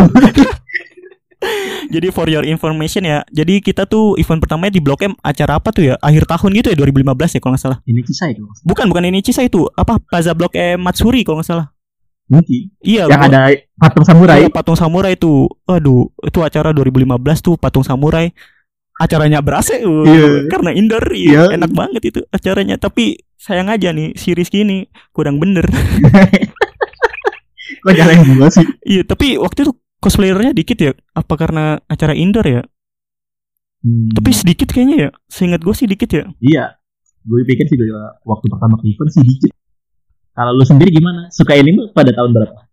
Jadi 1.94 2.08
for 2.10 2.26
your 2.26 2.44
information 2.44 3.06
ya. 3.06 3.22
Jadi 3.30 3.62
kita 3.62 3.86
tuh 3.86 4.18
event 4.18 4.42
pertamanya 4.42 4.74
di 4.74 4.82
Blok 4.82 5.02
M 5.02 5.14
acara 5.20 5.58
apa 5.58 5.70
tuh 5.70 5.90
ya? 5.90 5.96
Akhir 6.02 6.26
tahun 6.26 6.50
gitu 6.58 6.68
ya 6.72 6.78
2015 6.78 7.38
ya 7.38 7.40
kalau 7.40 7.54
nggak 7.54 7.64
salah. 7.64 7.80
Ini 7.84 8.02
kisah 8.02 8.28
itu. 8.34 8.42
Bukan 8.64 8.86
bukan 8.90 9.04
ini 9.06 9.22
Cisa 9.22 9.42
itu. 9.42 9.70
Apa 9.72 10.02
Plaza 10.02 10.34
Blok 10.34 10.54
M 10.54 10.82
Matsuri 10.82 11.22
kalau 11.22 11.40
nggak 11.40 11.50
salah. 11.50 11.68
Mungkin. 12.26 12.74
Iya. 12.82 13.06
Yang 13.06 13.22
gua- 13.22 13.30
ada 13.30 13.42
patung 13.78 14.06
samurai. 14.06 14.38
Iya, 14.42 14.50
patung 14.50 14.78
samurai 14.78 15.14
itu. 15.14 15.46
Aduh, 15.66 16.10
itu 16.22 16.40
acara 16.42 16.74
2015 16.74 17.06
tuh 17.40 17.54
patung 17.56 17.86
samurai. 17.86 18.34
Acaranya 18.96 19.44
berasa 19.44 19.76
uh, 19.76 20.08
Iya. 20.08 20.48
karena 20.50 20.72
indoor 20.72 21.06
Iya. 21.12 21.52
enak 21.54 21.70
banget 21.70 22.02
itu 22.10 22.20
acaranya. 22.32 22.80
Tapi 22.80 23.20
sayang 23.36 23.68
aja 23.70 23.92
nih 23.92 24.16
si 24.16 24.34
Rizky 24.34 24.64
ini 24.64 24.88
kurang 25.12 25.38
bener. 25.38 25.68
Jalan 27.86 28.50
sih? 28.50 28.66
iya, 28.86 29.02
tapi 29.06 29.38
waktu 29.38 29.66
itu 29.66 29.74
cosplayernya 30.06 30.54
dikit 30.54 30.78
ya. 30.78 30.94
Apa 31.12 31.34
karena 31.34 31.82
acara 31.90 32.14
indoor 32.14 32.46
ya? 32.46 32.62
Hmm, 33.82 34.14
Tapi 34.14 34.30
sedikit 34.30 34.70
kayaknya 34.70 34.98
ya. 34.98 35.10
Seingat 35.26 35.66
gue 35.66 35.74
sih 35.74 35.90
dikit 35.90 36.10
ya. 36.14 36.30
iya. 36.40 36.78
Gue 37.26 37.42
pikir 37.42 37.66
sih 37.66 37.78
waktu 38.22 38.46
pertama 38.54 38.78
ke 38.78 38.86
event 38.86 39.10
sih 39.10 39.26
dikit. 39.26 39.52
Kalau 40.32 40.54
lu 40.54 40.62
sendiri 40.62 40.94
gimana? 40.94 41.26
Suka 41.34 41.58
anime 41.58 41.90
pada 41.90 42.14
tahun 42.14 42.38
berapa? 42.38 42.70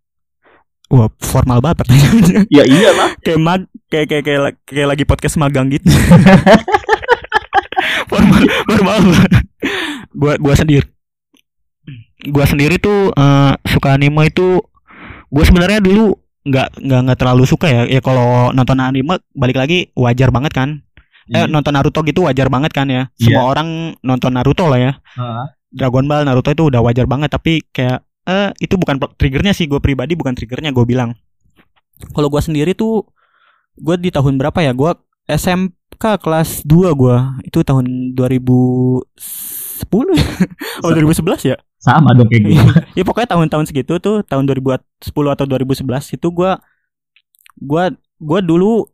Wah, 0.93 1.09
formal 1.17 1.57
banget 1.57 1.81
pertanyaannya. 1.81 2.41
Ya 2.53 2.63
iyalah. 2.69 3.17
kayak 3.25 3.39
mag 3.41 3.61
kayak 3.89 4.05
kayak 4.13 4.23
kayak, 4.23 4.41
kayak 4.69 4.87
lagi 4.93 5.03
podcast 5.09 5.41
magang 5.41 5.73
gitu. 5.73 5.89
formal 8.11 8.41
formal 8.69 8.97
banget. 9.01 9.31
gua 10.13 10.33
gua 10.37 10.53
sendiri 10.53 10.85
gua 12.29 12.45
sendiri 12.45 12.77
tuh 12.77 13.09
eh, 13.09 13.53
suka 13.67 13.97
anime 13.97 14.29
itu 14.29 14.61
gua 15.27 15.43
sebenarnya 15.43 15.81
dulu 15.81 16.13
nggak 16.43 16.67
nggak 16.79 16.99
nggak 17.07 17.17
terlalu 17.19 17.43
suka 17.47 17.67
ya. 17.71 17.83
Ya 17.87 17.99
kalau 17.99 18.51
nonton 18.51 18.79
anime 18.79 19.19
balik 19.31 19.55
lagi 19.55 19.91
wajar 19.95 20.29
banget 20.29 20.51
kan? 20.51 20.69
Eh 21.31 21.47
Hmm. 21.47 21.51
nonton 21.51 21.71
Naruto 21.71 22.03
gitu 22.03 22.27
wajar 22.27 22.51
banget 22.51 22.75
kan 22.75 22.87
ya? 22.91 23.07
Semua 23.15 23.47
orang 23.47 23.95
nonton 24.03 24.35
Naruto 24.35 24.67
lah 24.67 24.75
ya. 24.75 24.91
Ah, 25.15 25.47
Dragon 25.71 26.03
Ball 26.03 26.27
Naruto 26.27 26.51
itu 26.51 26.67
udah 26.67 26.83
wajar 26.83 27.07
banget 27.07 27.31
tapi 27.31 27.63
kayak 27.71 28.03
eh 28.23 28.51
itu 28.59 28.75
bukan 28.75 28.99
triggernya 29.15 29.55
sih 29.55 29.67
gue 29.67 29.79
pribadi 29.79 30.15
bukan 30.15 30.35
triggernya 30.35 30.75
gue 30.75 30.83
bilang. 30.83 31.15
Kalau 32.11 32.27
gue 32.27 32.41
sendiri 32.43 32.75
tuh 32.75 33.07
gue 33.79 33.95
di 33.95 34.11
tahun 34.11 34.35
berapa 34.35 34.59
ya? 34.59 34.75
Gue 34.75 34.91
SMK 35.23 36.19
kelas 36.19 36.67
2 36.67 36.91
gue 36.91 37.17
itu 37.47 37.63
tahun 37.63 38.11
2010 38.11 39.07
oh 40.83 40.89
2011 40.91 41.49
ya 41.51 41.55
sama 41.83 42.15
dong 42.15 42.31
kayak 42.31 42.43
gitu. 42.47 42.63
ya 42.97 43.03
pokoknya 43.03 43.29
tahun-tahun 43.35 43.65
segitu 43.67 43.99
tuh 43.99 44.23
tahun 44.23 44.47
2010 44.47 44.79
atau 45.35 45.45
2011 45.45 46.15
itu 46.15 46.27
gue 46.31 46.51
gue 47.59 47.83
gue 48.19 48.39
dulu 48.41 48.87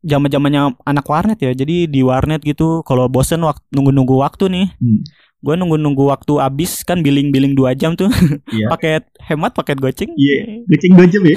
zaman 0.00 0.30
zamannya 0.30 0.78
anak 0.86 1.06
warnet 1.06 1.38
ya 1.38 1.50
jadi 1.52 1.90
di 1.90 2.00
warnet 2.06 2.40
gitu 2.42 2.86
kalau 2.86 3.10
bosen 3.10 3.42
waktu 3.42 3.62
nunggu 3.74 3.90
nunggu 3.90 4.14
waktu 4.18 4.46
nih 4.46 4.66
Hmm. 4.78 5.02
gue 5.38 5.54
nunggu 5.54 5.78
nunggu 5.78 6.02
waktu 6.06 6.32
abis 6.38 6.82
kan 6.82 6.98
billing 6.98 7.30
billing 7.30 7.54
dua 7.54 7.74
jam 7.74 7.94
tuh 7.94 8.10
Iya. 8.54 8.66
paket 8.70 9.02
hemat 9.22 9.54
paket 9.54 9.78
goceng 9.78 10.10
Iya, 10.14 10.66
goceng 10.66 10.92
dua 10.98 11.06
jam 11.06 11.22
ya. 11.22 11.36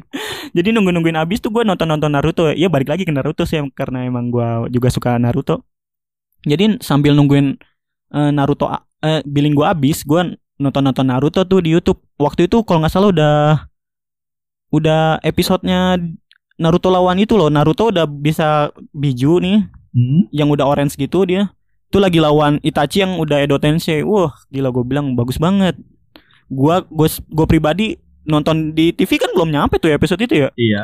jadi 0.56 0.68
nunggu 0.72 0.92
nungguin 0.92 1.16
abis 1.16 1.40
tuh 1.40 1.52
gue 1.52 1.64
nonton 1.64 1.84
nonton 1.84 2.08
Naruto 2.08 2.48
ya 2.52 2.68
balik 2.68 2.88
lagi 2.88 3.04
ke 3.04 3.12
Naruto 3.12 3.44
sih 3.44 3.60
karena 3.72 4.04
emang 4.04 4.28
gue 4.28 4.48
juga 4.70 4.88
suka 4.88 5.16
Naruto 5.16 5.64
jadi 6.44 6.76
sambil 6.80 7.16
nungguin 7.16 7.56
eh, 8.14 8.30
Naruto 8.30 8.70
eh, 9.02 9.20
billing 9.26 9.52
gue 9.58 9.66
abis 9.66 10.06
gue 10.06 10.38
nonton 10.56 10.82
nonton 10.86 11.06
Naruto 11.06 11.42
tuh 11.42 11.60
di 11.60 11.74
YouTube. 11.74 11.98
Waktu 12.16 12.46
itu 12.46 12.62
kalau 12.62 12.86
nggak 12.86 12.94
salah 12.94 13.10
udah 13.10 13.34
udah 14.70 15.18
episodenya 15.22 15.98
Naruto 16.54 16.88
lawan 16.90 17.18
itu 17.18 17.34
loh. 17.34 17.50
Naruto 17.50 17.90
udah 17.90 18.06
bisa 18.06 18.70
biju 18.94 19.42
nih 19.42 19.66
Hmm. 19.94 20.26
yang 20.34 20.50
udah 20.50 20.66
orange 20.66 20.98
gitu 20.98 21.22
dia. 21.22 21.54
Itu 21.86 22.02
lagi 22.02 22.18
lawan 22.18 22.58
Itachi 22.66 23.06
yang 23.06 23.14
udah 23.22 23.38
Edo 23.38 23.62
Tensei. 23.62 24.02
Wah 24.02 24.34
gila 24.50 24.74
gue 24.74 24.82
bilang 24.82 25.14
bagus 25.14 25.38
banget. 25.38 25.78
Gua 26.50 26.82
gue 26.82 27.06
gue 27.06 27.46
pribadi 27.46 27.94
nonton 28.26 28.74
di 28.74 28.90
TV 28.90 29.22
kan 29.22 29.30
belum 29.30 29.54
nyampe 29.54 29.78
tuh 29.78 29.94
episode 29.94 30.18
itu 30.18 30.34
ya? 30.34 30.50
Iya. 30.58 30.82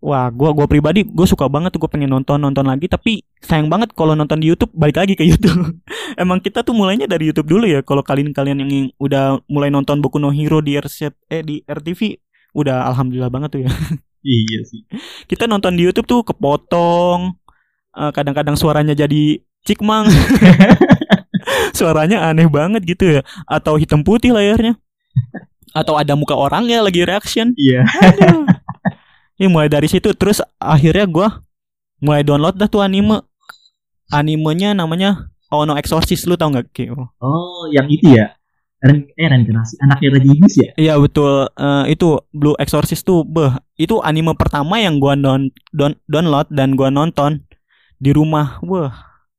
Wah 0.00 0.28
gua 0.30 0.52
gua 0.52 0.66
pribadi 0.68 1.02
gue 1.02 1.26
suka 1.26 1.48
banget 1.48 1.74
tuh 1.74 1.80
gue 1.82 1.90
pengen 1.90 2.12
nonton 2.12 2.38
nonton 2.40 2.66
lagi. 2.66 2.86
Tapi 2.86 3.24
sayang 3.40 3.68
banget 3.70 3.92
kalau 3.96 4.12
nonton 4.12 4.38
di 4.40 4.50
YouTube 4.52 4.72
balik 4.76 5.00
lagi 5.00 5.14
ke 5.16 5.24
YouTube. 5.24 5.80
Emang 6.22 6.38
kita 6.40 6.62
tuh 6.62 6.76
mulainya 6.76 7.08
dari 7.08 7.28
YouTube 7.30 7.48
dulu 7.48 7.64
ya. 7.66 7.80
Kalau 7.82 8.04
kalian 8.04 8.30
kalian 8.32 8.62
yang 8.62 8.70
udah 9.00 9.40
mulai 9.48 9.72
nonton 9.72 10.00
Boku 10.00 10.20
no 10.20 10.32
Hero 10.32 10.60
di 10.60 10.76
RCT 10.76 11.14
eh 11.32 11.42
di 11.42 11.60
RTV 11.66 12.16
udah 12.56 12.88
alhamdulillah 12.92 13.32
banget 13.32 13.50
tuh 13.52 13.62
ya. 13.64 13.72
Iya 14.26 14.66
sih. 14.66 14.82
kita 15.30 15.46
nonton 15.46 15.78
di 15.78 15.86
YouTube 15.86 16.10
tuh 16.10 16.26
kepotong 16.26 17.38
eh, 17.94 18.10
kadang-kadang 18.10 18.58
suaranya 18.58 18.90
jadi 18.90 19.38
cikmang. 19.62 20.10
Suaranya 21.78 22.30
aneh 22.30 22.48
banget 22.50 22.82
gitu 22.86 23.04
ya. 23.06 23.22
Atau 23.46 23.78
hitam 23.78 24.02
putih 24.02 24.34
layarnya. 24.34 24.78
Atau 25.76 25.98
ada 25.98 26.16
muka 26.16 26.32
orangnya 26.32 26.80
lagi 26.80 27.04
reaction. 27.04 27.52
Iya. 27.54 27.84
Aduh. 27.84 28.46
Ya 29.36 29.46
mulai 29.48 29.68
dari 29.68 29.88
situ 29.88 30.12
terus 30.16 30.40
akhirnya 30.56 31.06
gua 31.06 31.28
mulai 32.00 32.24
download 32.24 32.56
dah 32.56 32.68
tuh 32.68 32.80
anime 32.84 33.20
animenya 34.12 34.72
namanya 34.72 35.30
Oh 35.46 35.62
No 35.62 35.78
Exorcist 35.78 36.26
lu 36.26 36.34
tau 36.34 36.50
gak 36.50 36.74
Ki? 36.74 36.90
Oh, 36.90 37.70
yang 37.70 37.86
itu 37.86 38.10
ya. 38.10 38.34
Ren 38.82 39.06
eh 39.14 39.26
reinkarnasi 39.30 39.78
anaknya 39.78 40.08
Raja 40.18 40.28
Iblis 40.28 40.54
ya? 40.58 40.70
Iya 40.76 40.94
betul 40.98 41.48
Eh, 41.48 41.84
itu 41.94 42.18
Blue 42.34 42.58
Exorcist 42.58 43.06
tuh 43.06 43.22
beh 43.22 43.54
itu 43.78 44.02
anime 44.02 44.34
pertama 44.34 44.82
yang 44.82 44.98
gua 44.98 45.14
don, 45.14 45.48
don- 45.70 45.96
download 46.10 46.50
dan 46.50 46.74
gua 46.74 46.90
nonton 46.90 47.46
di 47.96 48.10
rumah. 48.10 48.58
Wah. 48.66 48.90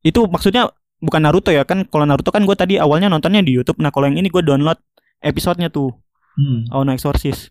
Itu 0.02 0.26
maksudnya 0.32 0.72
bukan 0.98 1.22
Naruto 1.22 1.52
ya 1.54 1.68
kan 1.68 1.86
kalau 1.86 2.08
Naruto 2.08 2.32
kan 2.32 2.48
gua 2.48 2.56
tadi 2.56 2.80
awalnya 2.80 3.12
nontonnya 3.12 3.44
di 3.44 3.54
YouTube. 3.54 3.78
Nah, 3.84 3.92
kalau 3.92 4.08
yang 4.10 4.18
ini 4.18 4.32
gua 4.32 4.42
download 4.42 4.80
episodenya 5.22 5.68
tuh 5.70 5.92
Hmm. 6.38 6.70
Oh 6.70 6.86
No 6.86 6.94
Exorcist. 6.94 7.50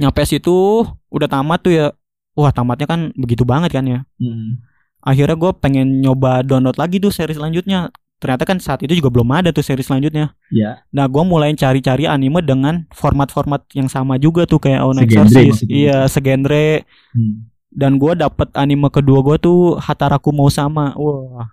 Nyampe 0.00 0.22
situ 0.24 0.86
udah 1.12 1.28
tamat 1.28 1.60
tuh 1.64 1.72
ya. 1.72 1.86
Wah, 2.32 2.48
tamatnya 2.48 2.88
kan 2.88 3.00
begitu 3.12 3.44
banget 3.44 3.76
kan 3.76 3.84
ya. 3.84 4.00
Hmm. 4.16 4.62
Akhirnya 5.02 5.36
gua 5.36 5.52
pengen 5.52 6.00
nyoba 6.00 6.40
download 6.46 6.78
lagi 6.80 6.96
tuh 7.02 7.12
seri 7.12 7.36
selanjutnya. 7.36 7.92
Ternyata 8.22 8.46
kan 8.46 8.62
saat 8.62 8.78
itu 8.86 8.94
juga 8.94 9.10
belum 9.10 9.34
ada 9.34 9.50
tuh 9.50 9.66
seri 9.66 9.82
selanjutnya. 9.82 10.30
Ya. 10.54 10.86
Nah, 10.94 11.10
gue 11.10 11.26
mulai 11.26 11.50
cari-cari 11.58 12.06
anime 12.06 12.38
dengan 12.38 12.86
format-format 12.94 13.66
yang 13.74 13.90
sama 13.90 14.14
juga 14.14 14.46
tuh 14.46 14.62
kayak 14.62 14.78
Segenre 14.78 15.02
Exorcist. 15.02 15.60
Iya, 15.66 16.06
segenre. 16.06 16.86
Hmm. 17.10 17.50
Dan 17.66 17.98
gue 17.98 18.14
dapet 18.14 18.46
anime 18.54 18.94
kedua 18.94 19.26
gue 19.26 19.42
tuh 19.42 19.74
Hataraku 19.74 20.30
mau 20.30 20.46
sama. 20.46 20.94
Wah, 20.94 21.50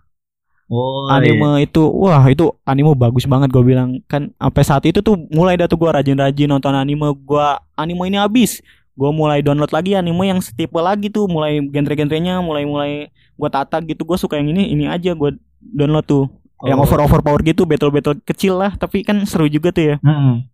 Oh, 0.70 1.10
anime 1.10 1.66
itu, 1.66 1.82
wah 1.82 2.22
itu 2.30 2.54
anime 2.62 2.94
bagus 2.94 3.26
banget 3.26 3.50
gue 3.50 3.64
bilang. 3.66 3.98
Kan 4.06 4.30
sampai 4.38 4.64
saat 4.64 4.84
itu 4.86 5.02
tuh 5.02 5.18
mulai 5.34 5.58
dah 5.58 5.66
tuh 5.66 5.82
gue 5.82 5.90
rajin-rajin 5.90 6.46
nonton 6.46 6.78
anime. 6.78 7.10
Gue 7.26 7.48
anime 7.74 8.06
ini 8.06 8.22
habis. 8.22 8.62
Gue 8.94 9.10
mulai 9.10 9.42
download 9.42 9.74
lagi 9.74 9.98
anime 9.98 10.30
yang 10.30 10.40
setipe 10.40 10.78
lagi 10.78 11.10
tuh. 11.10 11.26
Mulai 11.26 11.58
genre-genrenya, 11.74 12.38
mulai-mulai 12.46 13.10
gue 13.10 13.50
tata 13.50 13.82
gitu. 13.82 14.06
Gue 14.06 14.22
suka 14.22 14.38
yang 14.38 14.54
ini, 14.54 14.70
ini 14.70 14.86
aja 14.86 15.18
gue 15.18 15.34
download 15.58 16.06
tuh. 16.06 16.30
iya. 16.62 16.78
Yang 16.78 16.80
over-over 16.86 17.20
power 17.26 17.42
gitu, 17.42 17.66
battle-battle 17.66 18.22
kecil 18.22 18.62
lah. 18.62 18.78
Tapi 18.78 19.02
kan 19.02 19.26
seru 19.26 19.50
juga 19.50 19.74
tuh 19.74 19.84
ya. 19.84 19.96
Hmm. 20.06 20.46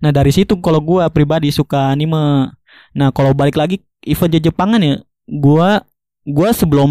Nah 0.00 0.10
dari 0.12 0.32
situ 0.32 0.56
kalau 0.60 0.80
gua 0.80 1.08
pribadi 1.08 1.48
suka 1.50 1.92
anime. 1.92 2.52
Nah 2.96 3.08
kalau 3.12 3.32
balik 3.32 3.56
lagi 3.56 3.82
event 4.04 4.38
Jepangan 4.38 4.80
ya, 4.80 4.96
gua 5.28 5.82
gua 6.26 6.50
sebelum 6.52 6.90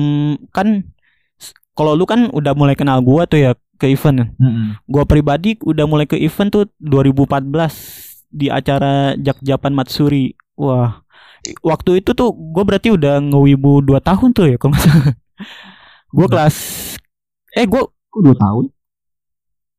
kan 0.50 0.84
kalau 1.76 1.94
lu 1.94 2.08
kan 2.08 2.32
udah 2.32 2.56
mulai 2.56 2.74
kenal 2.74 3.04
gua 3.04 3.28
tuh 3.28 3.40
ya 3.44 3.52
ke 3.76 3.92
event. 3.92 4.32
Hmm. 4.40 4.80
Gua 4.88 5.04
pribadi 5.04 5.60
udah 5.62 5.86
mulai 5.86 6.08
ke 6.08 6.16
event 6.18 6.50
tuh 6.50 6.64
2014 6.80 7.52
di 8.32 8.48
acara 8.48 9.14
Jak 9.20 9.44
Japan 9.44 9.76
Matsuri. 9.76 10.34
Wah, 10.56 11.04
waktu 11.62 12.00
itu 12.00 12.16
tuh 12.16 12.32
gua 12.32 12.64
berarti 12.64 12.96
udah 12.96 13.20
ngewibu 13.20 13.84
2 13.84 14.00
tahun 14.00 14.30
tuh 14.32 14.46
ya 14.50 14.58
kalau. 14.58 14.76
Gua 16.16 16.32
kelas 16.32 16.56
eh 17.60 17.68
gua 17.68 17.92
Kok 18.16 18.24
dua 18.24 18.36
tahun? 18.40 18.66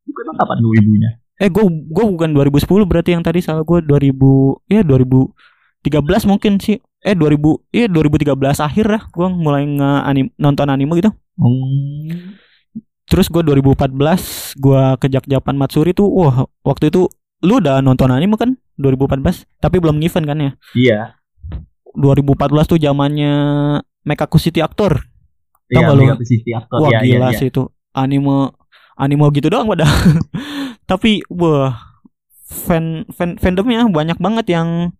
Bukan 0.05 0.25
kapan 0.37 0.57
lu 0.61 0.77
ibunya? 0.77 1.11
Eh 1.41 1.49
gue 1.49 1.65
gue 1.65 2.05
bukan 2.05 2.37
2010 2.37 2.85
berarti 2.85 3.17
yang 3.17 3.25
tadi 3.25 3.41
salah 3.41 3.65
gue 3.65 3.81
2000 3.81 4.13
ya 4.69 4.85
2013 4.85 6.29
mungkin 6.29 6.61
sih 6.61 6.77
eh 7.07 7.15
2000 7.15 7.71
iya 7.71 7.87
2013 7.87 8.35
akhir 8.59 8.87
lah 8.91 9.03
gua 9.15 9.31
mulai 9.31 9.63
nge 9.63 9.91
anim, 10.03 10.27
nonton 10.35 10.67
anime 10.67 10.99
gitu. 10.99 11.15
Oh. 11.39 12.11
Terus 13.07 13.31
gua 13.31 13.47
2014 13.47 14.59
gua 14.59 14.99
ke 14.99 15.07
Jakjapan 15.07 15.55
Matsuri 15.55 15.95
tuh 15.95 16.11
wah 16.11 16.51
waktu 16.67 16.91
itu 16.91 17.07
lu 17.47 17.63
udah 17.63 17.79
nonton 17.79 18.11
anime 18.11 18.35
kan 18.35 18.59
2014 18.83 19.47
tapi 19.63 19.79
belum 19.79 20.03
event 20.03 20.27
kan 20.27 20.39
ya. 20.43 20.51
Iya. 20.75 21.01
2014 21.95 22.75
tuh 22.75 22.79
zamannya 22.83 23.35
Mekaku 24.03 24.43
City 24.43 24.59
Actor. 24.59 24.99
Tau 25.67 25.83
Iya, 25.83 25.95
lu? 25.95 26.05
City 26.27 26.51
Actor. 26.55 26.79
Wah 26.83 26.91
Iya, 26.91 26.99
iya, 27.07 27.19
gila 27.23 27.29
iya. 27.31 27.39
sih 27.39 27.49
itu 27.55 27.63
anime 27.95 28.51
anime 28.99 29.25
gitu 29.31 29.47
doang 29.47 29.71
pada. 29.71 29.87
Tapi 30.91 31.23
wah 31.31 31.75
fan 32.47 33.07
fan 33.11 33.39
fandomnya 33.39 33.87
banyak 33.91 34.19
banget 34.19 34.47
yang 34.51 34.95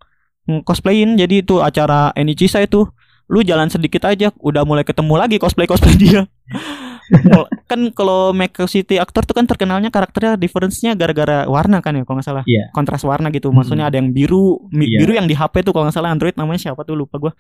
cosplayin. 0.65 1.19
Jadi 1.19 1.43
itu 1.43 1.59
acara 1.61 2.11
Enichisa 2.15 2.63
itu 2.63 2.87
lu 3.27 3.43
jalan 3.43 3.67
sedikit 3.67 4.07
aja 4.07 4.31
udah 4.39 4.63
mulai 4.63 4.87
ketemu 4.87 5.19
lagi 5.19 5.37
cosplay 5.43 5.67
cosplay 5.67 5.99
dia. 6.03 6.23
Kan 7.71 7.95
kalau 7.95 8.35
Mecha 8.35 8.67
City 8.67 8.99
Actor 8.99 9.23
tuh 9.27 9.35
kan 9.35 9.47
terkenalnya 9.47 9.95
karakternya 9.95 10.35
difference-nya 10.35 10.99
gara-gara 10.99 11.47
warna 11.47 11.79
kan 11.79 11.95
ya 11.95 12.03
kalau 12.03 12.19
nggak 12.19 12.27
salah. 12.27 12.45
Iya. 12.47 12.71
Kontras 12.75 13.03
warna 13.07 13.31
gitu. 13.31 13.51
Maksudnya 13.55 13.87
ada 13.87 13.99
yang 13.99 14.11
biru, 14.11 14.67
Iya. 14.75 14.99
biru 15.03 15.13
yang 15.15 15.27
di 15.31 15.35
HP 15.35 15.63
tuh 15.67 15.71
kalau 15.75 15.87
nggak 15.87 15.95
salah 15.95 16.11
Android 16.11 16.35
namanya 16.35 16.71
siapa 16.71 16.83
tuh 16.83 16.99
lupa 16.99 17.19
gua. 17.19 17.33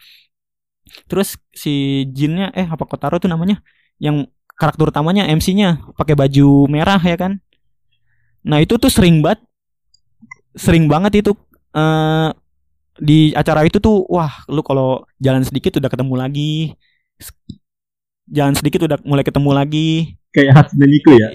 Terus 1.10 1.34
si 1.50 2.06
Jinnya 2.14 2.54
eh 2.54 2.66
apa 2.66 2.86
Kotaro 2.86 3.18
tuh 3.18 3.26
namanya 3.26 3.58
yang 3.98 4.30
karakter 4.54 4.88
utamanya 4.88 5.26
MC-nya 5.26 5.82
pakai 5.98 6.14
baju 6.14 6.70
merah 6.70 7.02
ya 7.02 7.18
kan. 7.18 7.42
Nah, 8.46 8.62
itu 8.62 8.78
tuh 8.78 8.86
sering 8.88 9.18
banget 9.18 9.42
sering 10.54 10.86
banget 10.86 11.26
itu 11.26 11.32
eh 11.74 12.30
di 13.00 13.32
acara 13.36 13.64
itu 13.68 13.76
tuh 13.76 14.04
wah 14.08 14.32
lu 14.48 14.64
kalau 14.64 15.04
jalan 15.20 15.44
sedikit 15.44 15.76
udah 15.76 15.90
ketemu 15.90 16.14
lagi. 16.16 16.52
Jalan 18.26 18.54
sedikit 18.58 18.84
udah 18.84 18.98
mulai 19.06 19.22
ketemu 19.22 19.50
lagi. 19.54 19.90
Kayak 20.34 20.66
Hatsune 20.66 20.86
ya. 21.16 21.28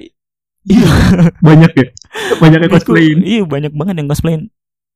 Iya. 0.68 0.90
Banyak 1.48 1.72
ya. 1.74 1.88
Banyak 2.38 2.60
yang 2.68 2.74
cosplayin. 2.74 3.20
Iya, 3.26 3.44
banyak 3.48 3.74
banget 3.74 3.96
yang 3.98 4.10
cosplayin. 4.10 4.42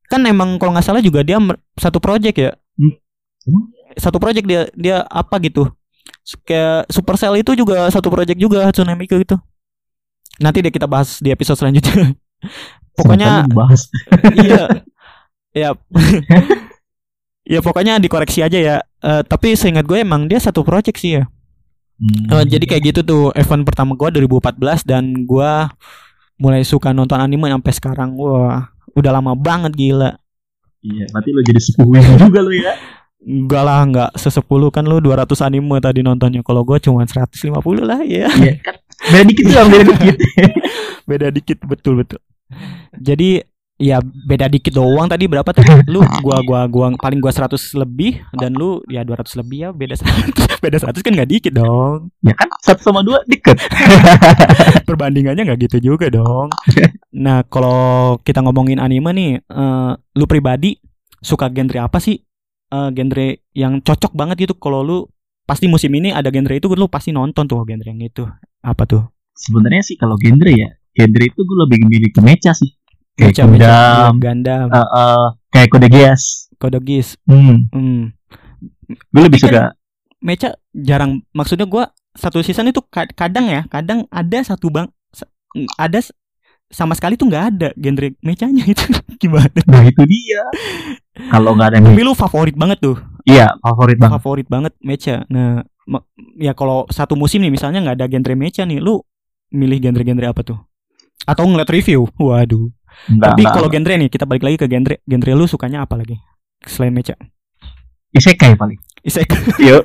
Kan 0.05 0.21
emang 0.29 0.61
kalau 0.61 0.77
nggak 0.77 0.85
salah 0.85 1.01
juga 1.01 1.25
dia 1.25 1.41
satu 1.79 1.97
project 1.97 2.37
ya. 2.37 2.51
Hmm. 2.77 2.93
Satu 3.97 4.21
project 4.21 4.45
dia 4.45 4.69
dia 4.77 5.01
apa 5.09 5.41
gitu. 5.41 5.71
Kayak 6.45 6.89
Supercell 6.89 7.37
itu 7.41 7.53
juga 7.57 7.89
satu 7.89 8.09
project 8.13 8.37
juga 8.37 8.69
Hatsune 8.69 8.93
Miku 8.93 9.17
itu. 9.17 9.37
Nanti 10.41 10.61
deh 10.61 10.73
kita 10.73 10.85
bahas 10.85 11.17
di 11.21 11.33
episode 11.33 11.57
selanjutnya. 11.57 12.13
Pokoknya 12.97 13.49
bahas. 13.51 13.89
iya. 14.37 14.69
Ya. 15.55 15.71
ya 17.55 17.59
pokoknya 17.63 17.97
dikoreksi 18.03 18.43
aja 18.43 18.59
ya. 18.59 18.77
Eh, 18.99 19.21
tapi 19.23 19.55
seingat 19.55 19.87
gue 19.87 20.03
emang 20.03 20.27
dia 20.27 20.37
satu 20.37 20.67
project 20.67 20.99
sih 20.99 21.23
ya. 21.23 21.25
Hmm. 21.95 22.27
Eh, 22.27 22.45
jadi 22.51 22.65
kayak 22.67 22.83
gitu 22.91 22.99
tuh 23.07 23.23
event 23.39 23.63
pertama 23.63 23.95
gua 23.95 24.11
2014 24.11 24.83
dan 24.83 25.23
gua 25.23 25.71
mulai 26.35 26.67
suka 26.67 26.91
nonton 26.91 27.15
anime 27.15 27.47
sampai 27.47 27.71
sekarang. 27.71 28.19
Wah, 28.19 28.67
udah 28.91 29.11
lama 29.15 29.31
banget 29.31 29.71
gila. 29.71 30.19
Iya, 30.83 31.07
berarti 31.09 31.29
lo 31.31 31.41
jadi 31.41 31.61
sepuh 31.63 31.87
juga 32.27 32.39
lo 32.43 32.51
ya. 32.51 32.75
Enggak 33.25 33.63
lah, 33.63 33.79
enggak 33.81 34.09
sesepuluh 34.19 34.69
kan 34.69 34.85
lu 34.85 34.99
200 34.99 35.39
anime 35.47 35.79
tadi 35.79 36.03
nontonnya. 36.03 36.43
Kalau 36.43 36.67
gua 36.67 36.77
cuma 36.83 37.07
150 37.07 37.63
lah 37.81 38.03
ya. 38.03 38.27
Iya 38.27 38.53
kan. 38.59 38.75
Beda 39.07 39.23
dikit 39.23 39.45
doang, 39.47 39.67
beda 39.71 39.83
dikit. 39.95 40.17
Beda 41.05 41.27
dikit 41.29 41.59
betul 41.69 42.01
betul. 42.01 42.17
Jadi 42.97 43.37
ya 43.75 43.99
beda 43.99 44.47
dikit 44.47 44.71
doang 44.71 45.11
tadi 45.11 45.27
berapa 45.27 45.47
tuh? 45.51 45.63
Lu 45.93 46.01
gua 46.23 46.39
gua 46.43 46.61
gua 46.67 46.87
paling 46.95 47.19
gua 47.19 47.31
100 47.31 47.55
lebih 47.75 48.23
dan 48.39 48.55
lu 48.55 48.79
ya 48.87 49.03
200 49.03 49.39
lebih 49.43 49.57
ya 49.67 49.69
beda 49.75 49.95
100. 49.99 50.31
beda 50.63 50.77
100 50.79 51.03
kan 51.03 51.11
nggak 51.11 51.29
dikit 51.29 51.53
dong. 51.55 52.09
ya 52.23 52.33
kan 52.33 52.47
satu 52.63 52.81
sama 52.81 53.03
dua 53.03 53.21
deket. 53.27 53.59
perbandingannya 54.87 55.43
nggak 55.45 55.59
gitu 55.69 55.93
juga 55.93 56.07
dong. 56.07 56.49
Nah, 57.15 57.43
kalau 57.47 58.17
kita 58.23 58.41
ngomongin 58.41 58.79
anime 58.79 59.11
nih, 59.13 59.31
eh, 59.39 59.91
lu 60.15 60.25
pribadi 60.25 60.79
suka 61.21 61.51
genre 61.51 61.79
apa 61.85 61.99
sih? 61.99 62.17
Eh, 62.71 62.89
genre 62.95 63.27
yang 63.53 63.83
cocok 63.83 64.15
banget 64.17 64.49
gitu 64.49 64.55
kalau 64.57 64.81
lu 64.81 64.97
pasti 65.45 65.69
musim 65.69 65.93
ini 65.93 66.09
ada 66.09 66.33
genre 66.33 66.57
itu 66.57 66.67
lu 66.73 66.89
pasti 66.89 67.13
nonton 67.13 67.45
tuh 67.45 67.61
genre 67.67 67.85
yang 67.85 68.01
itu. 68.01 68.25
Apa 68.65 68.89
tuh? 68.89 69.03
Sebenarnya 69.35 69.83
sih 69.83 69.99
kalau 69.99 70.15
genre 70.17 70.49
ya, 70.49 70.71
genre 70.95 71.23
itu 71.27 71.39
gue 71.43 71.57
lebih 71.67 71.79
milih 71.85 72.09
ke 72.15 72.23
mecha 72.23 72.55
sih. 72.55 72.71
Kayak 73.15 73.47
mecha, 73.47 73.47
Gundam, 73.47 74.13
Gundam, 74.19 74.67
eh, 74.69 74.79
eh, 74.81 75.25
kayak 75.49 75.67
Code 75.69 75.87
Geass. 75.87 76.23
Code 76.55 76.79
Geass. 76.81 77.15
Hmm, 77.23 77.67
Hmm. 77.69 78.11
gue 79.09 79.21
lebih 79.21 79.39
kan- 79.39 79.49
suka. 79.49 79.63
Mecha 80.19 80.49
jarang 80.71 81.21
maksudnya 81.31 81.63
gua 81.63 81.87
satu 82.11 82.41
season 82.41 82.67
itu 82.67 82.81
ka- 82.83 83.07
kadang 83.09 83.45
ya, 83.45 83.63
kadang 83.65 84.03
ada 84.09 84.41
satu 84.41 84.67
bang 84.67 84.85
sa- 85.09 85.29
ada 85.77 86.01
sama 86.65 86.91
sekali 86.91 87.13
tuh 87.13 87.29
nggak 87.29 87.45
ada 87.47 87.69
genre 87.73 88.09
mechanya 88.19 88.65
itu 88.65 88.83
gimana? 89.21 89.61
Nah 89.63 89.85
itu 89.85 90.01
dia. 90.03 90.41
Kalau 91.29 91.53
nggak 91.53 91.67
ada 91.71 91.77
Tapi 91.79 92.01
lu 92.01 92.11
favorit 92.11 92.55
banget 92.55 92.81
tuh. 92.81 92.97
iya 93.23 93.53
favorit 93.59 93.95
banget. 93.95 94.13
favorit 94.17 94.47
banget 94.49 94.73
mecha. 94.81 95.23
Nah, 95.29 95.61
ya 96.35 96.51
kalau 96.51 96.83
satu 96.89 97.13
musim 97.13 97.39
nih 97.39 97.53
misalnya 97.53 97.79
nggak 97.79 97.95
ada 97.95 98.07
genre 98.09 98.33
mecha 98.33 98.65
nih, 98.65 98.81
lu 98.81 98.99
milih 99.49 99.77
genre-genre 99.79 100.27
apa 100.27 100.41
tuh? 100.41 100.59
Atau 101.23 101.45
ngeliat 101.45 101.69
review? 101.69 102.09
Waduh. 102.17 102.73
Enggak, 103.05 103.27
Tapi 103.31 103.41
kalau 103.45 103.67
genre 103.67 103.93
nih, 103.95 104.09
kita 104.09 104.23
balik 104.23 104.43
lagi 104.43 104.57
ke 104.57 104.65
genre. 104.65 104.95
Genre 105.01 105.31
lu 105.33 105.45
sukanya 105.45 105.83
apa 105.83 105.95
lagi? 105.95 106.17
Selain 106.61 106.89
mecha. 106.89 107.13
isekai 108.11 108.53
paling. 108.53 108.79
Isekai. 109.01 109.37
Yo, 109.67 109.83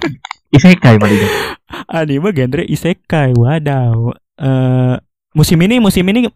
isekai 0.50 0.96
paling. 0.96 1.18
Anime 1.92 2.30
genre 2.30 2.62
isekai. 2.62 3.34
Wadaw. 3.34 4.14
Eh 4.36 4.94
musim 5.30 5.58
ini 5.58 5.76
musim 5.76 6.02
ini 6.04 6.26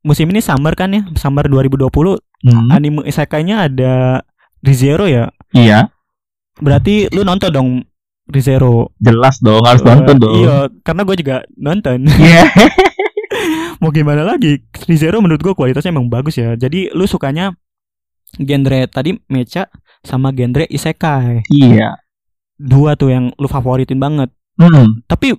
musim 0.00 0.26
ini 0.26 0.40
summer 0.40 0.72
kan 0.72 0.90
ya? 0.90 1.02
Summer 1.14 1.44
2020 1.44 1.88
Hmm, 2.38 2.68
anime 2.68 3.00
isekainya 3.02 3.64
ada 3.64 4.20
ReZero 4.60 5.08
ya. 5.08 5.32
iya, 5.50 5.88
Berarti 6.54 7.08
lu 7.08 7.22
nonton 7.22 7.48
dong 7.48 7.68
ReZero. 8.26 8.92
jelas 8.96 9.40
dong 9.40 9.62
harus 9.62 9.80
Eh, 9.80 9.88
nonton 9.88 10.16
dong. 10.16 10.34
Iya, 10.36 10.56
karena 10.80 11.02
gue 11.02 11.16
juga 11.16 11.36
nonton. 11.54 12.04
Iya. 12.06 12.44
mau 13.82 13.90
gimana 13.92 14.22
lagi? 14.22 14.62
ReZero 14.86 15.20
menurut 15.20 15.42
gue 15.42 15.54
kualitasnya 15.54 15.92
emang 15.92 16.08
bagus 16.10 16.38
ya. 16.38 16.54
Jadi 16.54 16.90
lu 16.92 17.04
sukanya 17.04 17.52
genre 18.36 18.80
tadi 18.90 19.16
mecha 19.30 19.70
sama 20.04 20.30
genre 20.34 20.66
isekai. 20.68 21.46
Iya. 21.50 21.98
dua 22.56 22.96
tuh 22.96 23.12
yang 23.12 23.24
lu 23.36 23.48
favoritin 23.52 24.00
banget. 24.00 24.32
Hmm, 24.56 25.04
tapi 25.04 25.36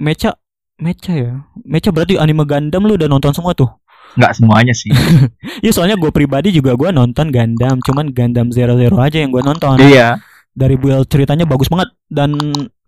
mecha 0.00 0.32
mecha 0.80 1.12
ya? 1.12 1.44
Mecha 1.68 1.92
berarti 1.92 2.16
anime 2.16 2.48
Gundam 2.48 2.88
lu 2.88 2.96
udah 2.96 3.08
nonton 3.08 3.36
semua 3.36 3.52
tuh? 3.52 3.68
Nggak 4.16 4.32
semuanya 4.40 4.72
sih. 4.72 4.88
Iya 5.60 5.72
soalnya 5.76 6.00
gue 6.00 6.08
pribadi 6.08 6.48
juga 6.48 6.72
gue 6.72 6.88
nonton 6.88 7.28
Gundam 7.28 7.76
cuman 7.84 8.08
Gundam 8.16 8.48
Zero 8.48 8.80
Zero 8.80 8.96
aja 9.00 9.20
yang 9.20 9.28
gue 9.32 9.44
nonton. 9.44 9.76
Iya. 9.80 10.16
dari 10.56 10.80
build 10.80 11.04
ceritanya 11.12 11.44
bagus 11.44 11.68
banget 11.68 11.92
dan 12.08 12.32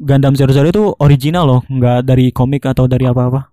Gundam 0.01 0.33
Zero 0.33 0.57
Zero 0.57 0.73
itu 0.73 0.89
original 1.05 1.45
loh 1.45 1.61
nggak 1.69 2.01
dari 2.09 2.33
komik 2.33 2.65
atau 2.65 2.89
dari 2.89 3.05
apa-apa 3.05 3.53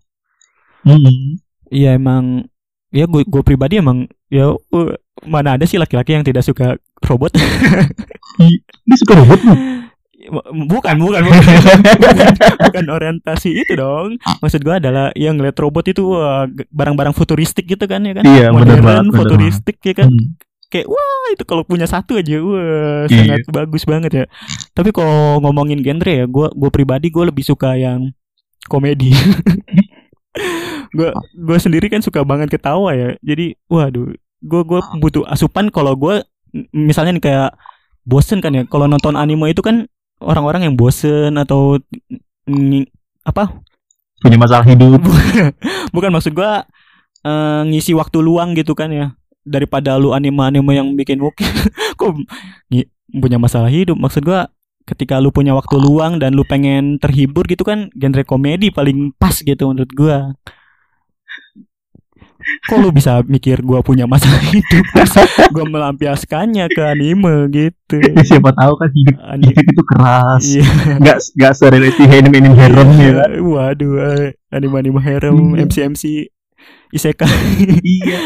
Hmm. 0.85 1.41
Iya 1.67 1.93
emang 1.93 2.45
ya 2.89 3.03
gue 3.03 3.21
gue 3.21 3.41
pribadi 3.41 3.75
emang 3.75 3.97
ya 4.27 4.53
uh, 4.53 4.89
mana 5.23 5.53
ada 5.53 5.65
sih 5.65 5.75
laki-laki 5.75 6.13
yang 6.13 6.21
tidak 6.21 6.41
suka 6.41 6.77
robot 7.01 7.33
Dia 8.85 8.95
suka 8.95 9.13
robot 9.15 9.39
lu. 9.41 9.55
bukan 10.63 10.95
bukan 10.97 11.21
bukan 11.21 11.43
bukan 12.65 12.85
orientasi 12.87 13.49
itu 13.57 13.73
dong 13.73 14.17
maksud 14.39 14.57
gue 14.59 14.73
adalah 14.73 15.13
yang 15.13 15.35
ngeliat 15.35 15.53
robot 15.55 15.85
itu 15.85 16.01
g- 16.47 16.65
barang-barang 16.67 17.13
futuristik 17.13 17.65
gitu 17.65 17.83
kan 17.83 18.01
ya 18.01 18.13
kan 18.13 18.25
Iya, 18.25 18.49
bener 18.49 18.57
modern 18.79 18.81
banget, 18.81 19.03
bener 19.03 19.17
futuristik 19.19 19.77
ya 19.79 19.93
kan 19.95 20.07
Hmm. 20.07 20.33
kayak 20.67 20.87
wah 20.87 21.01
itu 21.29 21.43
kalau 21.43 21.61
punya 21.63 21.85
satu 21.85 22.15
aja 22.15 22.37
wah 22.37 23.05
Iya. 23.05 23.37
sangat 23.37 23.41
bagus 23.49 23.83
banget 23.83 24.11
ya 24.15 24.25
tapi 24.71 24.89
kalau 24.89 25.37
ngomongin 25.39 25.79
genre 25.79 26.09
ya 26.09 26.25
gue 26.25 26.47
gue 26.51 26.69
pribadi 26.69 27.07
gue 27.07 27.23
lebih 27.23 27.41
suka 27.41 27.73
yang 27.73 28.09
komedi 28.63 29.13
gue 30.95 31.09
gue 31.35 31.57
sendiri 31.59 31.91
kan 31.91 31.99
suka 31.99 32.23
banget 32.23 32.47
ketawa 32.55 32.95
ya. 32.95 33.19
Jadi 33.19 33.59
waduh 33.67 34.15
gue 34.45 34.61
gue 34.63 34.79
butuh 35.03 35.23
asupan 35.27 35.67
kalau 35.67 35.93
gue 35.99 36.23
misalnya 36.71 37.19
nih 37.19 37.23
kayak 37.23 37.51
bosen 38.07 38.39
kan 38.39 38.55
ya. 38.55 38.63
Kalau 38.69 38.87
nonton 38.87 39.19
anime 39.19 39.51
itu 39.51 39.59
kan 39.59 39.89
orang-orang 40.21 40.71
yang 40.71 40.75
bosen 40.79 41.35
atau 41.35 41.81
apa? 43.25 43.43
Punya 44.21 44.37
masalah 44.39 44.63
hidup. 44.63 45.01
bukan 45.95 46.09
maksud 46.13 46.31
gua 46.31 46.63
eh, 47.25 47.61
ngisi 47.67 47.91
waktu 47.97 48.21
luang 48.21 48.55
gitu 48.55 48.77
kan 48.77 48.93
ya. 48.93 49.11
Daripada 49.45 49.97
lu 50.01 50.15
anime-anime 50.15 50.71
yang 50.73 50.87
bikin 50.97 51.21
woke. 51.21 51.41
Kok 51.99 52.15
punya 53.11 53.37
masalah 53.37 53.69
hidup? 53.69 53.97
Maksud 53.97 54.23
gua 54.23 54.47
ketika 54.85 55.17
lu 55.17 55.33
punya 55.33 55.57
waktu 55.57 55.81
luang 55.81 56.21
dan 56.21 56.37
lu 56.37 56.45
pengen 56.45 57.01
terhibur 57.01 57.49
gitu 57.49 57.65
kan 57.65 57.89
genre 57.97 58.21
komedi 58.21 58.69
paling 58.69 59.09
pas 59.17 59.33
gitu 59.33 59.65
menurut 59.65 59.89
gua 59.97 60.37
kok 62.63 62.77
lu 62.77 62.89
bisa 62.89 63.21
mikir 63.23 63.61
gua 63.61 63.79
punya 63.79 64.05
masalah 64.05 64.41
hidup 64.53 64.85
terus 64.91 65.13
gua 65.49 65.65
melampiaskannya 65.65 66.65
ke 66.67 66.81
anime 66.81 67.49
gitu 67.49 67.97
siapa 68.27 68.51
tahu 68.51 68.73
kan 68.75 68.89
hidup 68.89 69.15
Anime. 69.21 69.49
hidup 69.51 69.65
itu 69.65 69.83
keras 69.85 70.43
Iya. 70.45 70.65
nggak 70.97 71.17
nggak 71.35 71.53
serelati 71.53 72.03
anime 72.05 72.35
anime 72.37 72.55
harem 72.55 72.89
ya 72.95 73.11
kan 73.17 73.31
Waduh, 73.35 73.93
eh, 73.99 74.29
anime-anime 74.49 74.99
harem, 74.99 75.35
Iya. 75.53 75.65
MC-MC 75.65 76.03
isekai. 76.91 77.29
iya 77.81 78.19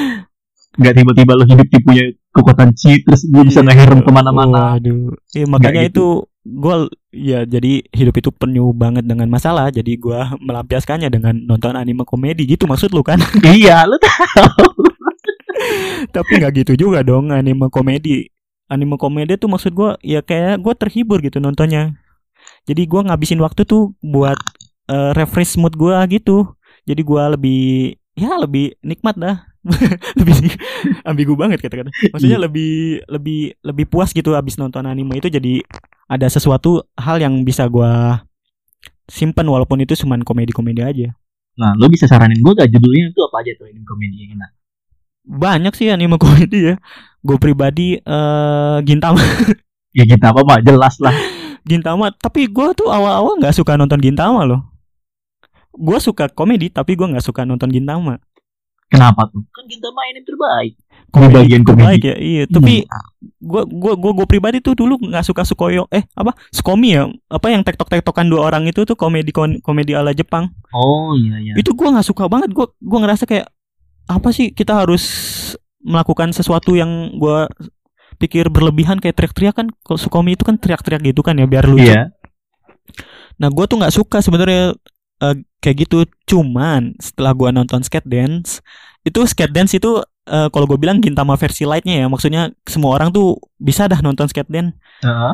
nggak 0.79 0.93
tiba-tiba 0.95 1.34
lo 1.34 1.43
hidup 1.43 1.67
di 1.67 1.79
punya 1.82 2.03
kekuatan 2.29 2.71
chi 2.71 3.01
terus 3.01 3.25
gue 3.25 3.43
bisa 3.43 3.60
Iya. 3.60 3.99
ke 3.99 4.12
mana-mana 4.13 4.77
Waduh. 4.77 5.12
Eh, 5.34 5.43
makanya 5.43 5.84
gitu. 5.84 5.91
itu 5.91 6.08
gue 6.49 6.75
ya 7.13 7.45
jadi 7.45 7.81
hidup 7.93 8.15
itu 8.21 8.29
penuh 8.33 8.73
banget 8.73 9.05
dengan 9.05 9.29
masalah. 9.29 9.69
Jadi 9.73 9.97
gua 9.97 10.33
melampiaskannya 10.45 11.09
dengan 11.09 11.35
nonton 11.45 11.73
anime 11.77 12.05
komedi 12.05 12.45
gitu 12.45 12.65
maksud 12.69 12.93
lu 12.93 13.01
kan? 13.05 13.19
iya 13.57 13.85
lo 13.85 13.97
tahu 14.05 14.69
Tapi 16.15 16.31
nggak 16.39 16.53
gitu 16.65 16.73
juga 16.88 17.03
dong 17.05 17.33
anime 17.33 17.67
komedi. 17.73 18.29
Anime 18.69 19.01
komedi 19.01 19.35
tuh 19.35 19.49
maksud 19.49 19.73
gua 19.73 19.97
ya 20.05 20.21
kayak 20.21 20.62
gua 20.62 20.77
terhibur 20.77 21.19
gitu 21.21 21.41
nontonnya. 21.41 21.97
Jadi 22.69 22.85
gua 22.85 23.05
ngabisin 23.09 23.41
waktu 23.41 23.65
tuh 23.65 23.97
buat 24.05 24.38
eh, 24.89 25.12
refresh 25.17 25.57
mood 25.57 25.73
gua 25.73 26.05
gitu. 26.05 26.53
Jadi 26.85 27.01
gua 27.01 27.33
lebih 27.33 27.97
ya 28.13 28.38
lebih 28.38 28.77
nikmat 28.85 29.15
dah. 29.17 29.48
lebih 30.19 30.38
ambigu 31.05 31.34
banget 31.38 31.62
kata-kata. 31.62 31.89
Maksudnya 32.13 32.39
lebih 32.41 33.03
lebih 33.08 33.55
lebih 33.62 33.86
puas 33.86 34.12
gitu 34.12 34.34
abis 34.34 34.58
nonton 34.58 34.86
anime 34.89 35.17
itu. 35.17 35.29
Jadi 35.29 35.62
ada 36.10 36.25
sesuatu 36.25 36.84
hal 36.97 37.21
yang 37.21 37.45
bisa 37.45 37.69
gua 37.69 38.25
simpen 39.10 39.49
walaupun 39.49 39.82
itu 39.82 39.97
cuman 39.97 40.21
komedi-komedi 40.21 40.82
aja. 40.86 41.10
nah 41.60 41.75
lo 41.75 41.91
bisa 41.91 42.08
saranin 42.08 42.39
gue 42.39 42.53
gak 42.55 42.71
judulnya? 42.71 43.12
Itu 43.12 43.25
apa 43.27 43.43
aja 43.43 43.51
tuh 43.60 43.67
anime 43.67 43.84
komedi 43.84 44.15
yang 44.23 44.32
enak? 44.39 44.51
Banyak 45.27 45.73
sih 45.75 45.91
anime 45.91 46.15
komedi 46.15 46.71
ya. 46.71 46.75
Gue 47.19 47.36
pribadi 47.41 47.99
eh 47.99 48.77
Gintama. 48.86 49.19
Ya 49.89 50.05
apa 50.05 50.45
mah 50.45 50.62
jelas 50.62 51.01
lah. 51.01 51.12
Gintama 51.65 52.13
tapi 52.13 52.45
gue 52.45 52.67
tuh 52.77 52.93
awal-awal 52.93 53.41
nggak 53.41 53.58
suka 53.58 53.73
nonton 53.73 53.97
Gintama 53.97 54.45
loh. 54.45 54.62
Gue 55.73 55.97
suka 55.97 56.29
komedi 56.29 56.69
tapi 56.69 56.93
gue 56.93 57.10
nggak 57.10 57.25
suka 57.25 57.41
nonton 57.43 57.73
Gintama 57.73 58.21
kenapa 58.89 59.30
tuh? 59.30 59.45
Kan 59.54 59.65
kita 59.69 59.88
main 59.93 60.13
yang 60.17 60.28
terbaik. 60.28 60.73
Komedi 61.10 61.34
bagian 61.34 61.63
terbaik 61.65 62.02
komedi. 62.06 62.10
ya 62.10 62.15
iya. 62.17 62.43
Tapi 62.45 62.75
gue 63.39 63.63
gue 63.65 63.93
gue 63.97 64.12
gue 64.13 64.28
pribadi 64.30 64.58
tuh 64.62 64.78
dulu 64.78 64.99
nggak 65.02 65.25
suka 65.25 65.41
Sukoyo 65.45 65.86
eh 65.89 66.06
apa? 66.13 66.34
Sukomi 66.49 66.97
ya? 66.97 67.10
Apa 67.30 67.54
yang 67.54 67.62
tektok 67.65 67.89
tektokan 67.89 68.30
dua 68.30 68.49
orang 68.49 68.65
itu 68.69 68.86
tuh 68.86 68.97
komedi 68.97 69.34
komedi 69.34 69.93
ala 69.93 70.13
Jepang. 70.13 70.49
Oh 70.73 71.13
iya 71.17 71.38
iya. 71.41 71.54
Itu 71.58 71.73
gue 71.73 71.88
nggak 71.88 72.06
suka 72.06 72.25
banget. 72.30 72.54
Gue 72.54 72.69
gue 72.78 72.99
ngerasa 72.99 73.25
kayak 73.30 73.47
apa 74.10 74.30
sih 74.34 74.49
kita 74.54 74.73
harus 74.86 75.06
melakukan 75.80 76.34
sesuatu 76.36 76.75
yang 76.75 77.15
gue 77.15 77.47
pikir 78.19 78.52
berlebihan 78.52 78.99
kayak 78.99 79.15
teriak-teriak 79.15 79.56
kan? 79.56 79.67
Kalau 79.86 79.97
Sukomi 79.97 80.36
itu 80.36 80.43
kan 80.43 80.60
teriak-teriak 80.60 81.02
gitu 81.06 81.23
kan 81.23 81.39
ya 81.39 81.47
biar 81.47 81.65
lucu. 81.65 81.88
Iya. 81.88 82.13
Nah, 83.39 83.47
gue 83.47 83.65
tuh 83.65 83.80
nggak 83.80 83.95
suka 83.95 84.19
sebenarnya 84.19 84.75
eh, 85.23 85.36
kayak 85.63 85.77
gitu. 85.88 85.97
Cuman 86.27 86.95
setelah 86.99 87.32
gua 87.36 87.49
nonton 87.51 87.84
Skate 87.84 88.08
Dance, 88.08 88.63
itu 89.03 89.19
Skate 89.27 89.53
Dance 89.53 89.75
itu 89.75 90.01
eh, 90.27 90.47
kalau 90.51 90.65
gue 90.69 90.77
bilang 90.79 90.99
Gintama 91.03 91.36
versi 91.39 91.63
lightnya 91.63 92.05
ya, 92.05 92.08
maksudnya 92.08 92.51
semua 92.67 92.95
orang 92.95 93.10
tuh 93.12 93.39
bisa 93.60 93.88
dah 93.88 93.99
nonton 94.03 94.27
Skate 94.27 94.51
Dance. 94.51 94.75
Heeh. 95.03 95.34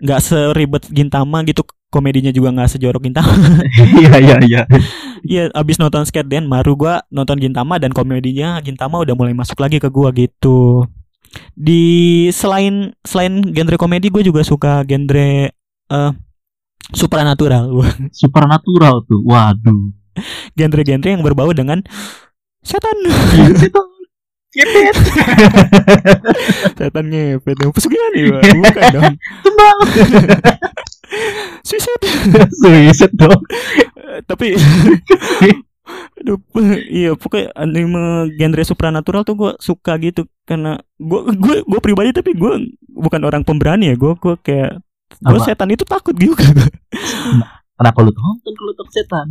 Nggak 0.00 0.20
seribet 0.24 0.84
Gintama 0.88 1.44
gitu, 1.44 1.60
komedinya 1.92 2.32
juga 2.32 2.48
nggak 2.56 2.70
sejorok 2.76 3.04
Gintama. 3.04 3.32
iya 4.00 4.14
iya 4.18 4.36
iya 4.44 4.62
Iya, 5.20 5.52
abis 5.52 5.76
nonton 5.76 6.08
Skate 6.08 6.32
Dance, 6.32 6.48
baru 6.48 6.72
gua 6.72 7.04
nonton 7.12 7.36
Gintama 7.36 7.76
dan 7.76 7.92
komedinya 7.92 8.56
Gintama 8.64 9.04
udah 9.04 9.12
mulai 9.12 9.36
masuk 9.36 9.60
lagi 9.60 9.76
ke 9.76 9.92
gua 9.92 10.08
gitu. 10.16 10.88
Di 11.54 12.26
selain 12.32 12.96
selain 13.04 13.44
genre 13.54 13.76
komedi, 13.78 14.10
gue 14.10 14.24
juga 14.26 14.42
suka 14.42 14.82
genre 14.82 15.52
eh 15.90 16.12
supranatural. 16.92 17.70
Wah, 17.74 17.92
supernatural 18.10 19.02
tuh 19.06 19.20
waduh 19.24 19.94
genre-genre 20.58 21.06
yang 21.08 21.22
berbau 21.22 21.50
dengan 21.54 21.80
setan 22.60 22.96
Setan. 23.60 23.86
Ngepet. 24.50 24.96
setan 26.74 27.06
ngepet 27.06 27.54
pesugihan 27.70 28.10
nih 28.18 28.34
Wak. 28.34 28.42
bukan 28.58 28.84
dong 28.90 29.14
Tembang. 29.46 29.78
suicide 31.62 32.02
Suicide 32.58 33.14
dong. 33.14 33.40
Tapi 34.26 34.58
aduh 36.20 36.36
iya 36.86 37.16
pokoknya 37.16 37.50
anime 37.56 38.30
genre 38.36 38.62
supranatural 38.62 39.22
tuh 39.24 39.34
gue 39.38 39.52
suka 39.58 39.96
gitu 39.98 40.28
karena 40.44 40.78
gue 40.98 41.20
gue 41.34 41.56
gue 41.64 41.80
pribadi 41.80 42.10
tapi 42.12 42.36
gue 42.36 42.74
bukan 42.92 43.22
orang 43.24 43.42
pemberani 43.42 43.90
ya 43.90 43.96
gue 43.96 44.12
gue 44.14 44.34
kayak 44.44 44.84
gue 45.12 45.40
setan 45.42 45.68
itu 45.68 45.82
takut 45.82 46.14
juga 46.14 46.46
Kenapa 47.80 47.98
lu 48.00 48.12
nonton 48.12 48.52
kalau 48.52 48.72
takut 48.72 48.92
setan? 48.92 49.26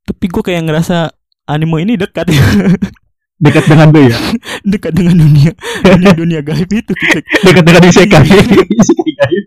tapi 0.00 0.26
gue 0.26 0.42
kayak 0.42 0.66
ngerasa 0.66 1.12
anime 1.46 1.84
ini 1.84 1.94
dekat 1.94 2.26
ya 2.28 2.42
Dekat 3.40 3.64
dengan 3.64 3.88
gue 3.88 4.04
ya. 4.04 4.18
dekat 4.72 4.92
dengan 4.92 5.16
dunia 5.16 5.52
dunia 5.80 6.12
dunia 6.12 6.40
gaib 6.40 6.68
itu 6.68 6.92
Dekat 7.40 7.64
dengan 7.64 7.82
isekai. 7.88 8.20
isekai 8.68 9.12
gaib. 9.16 9.44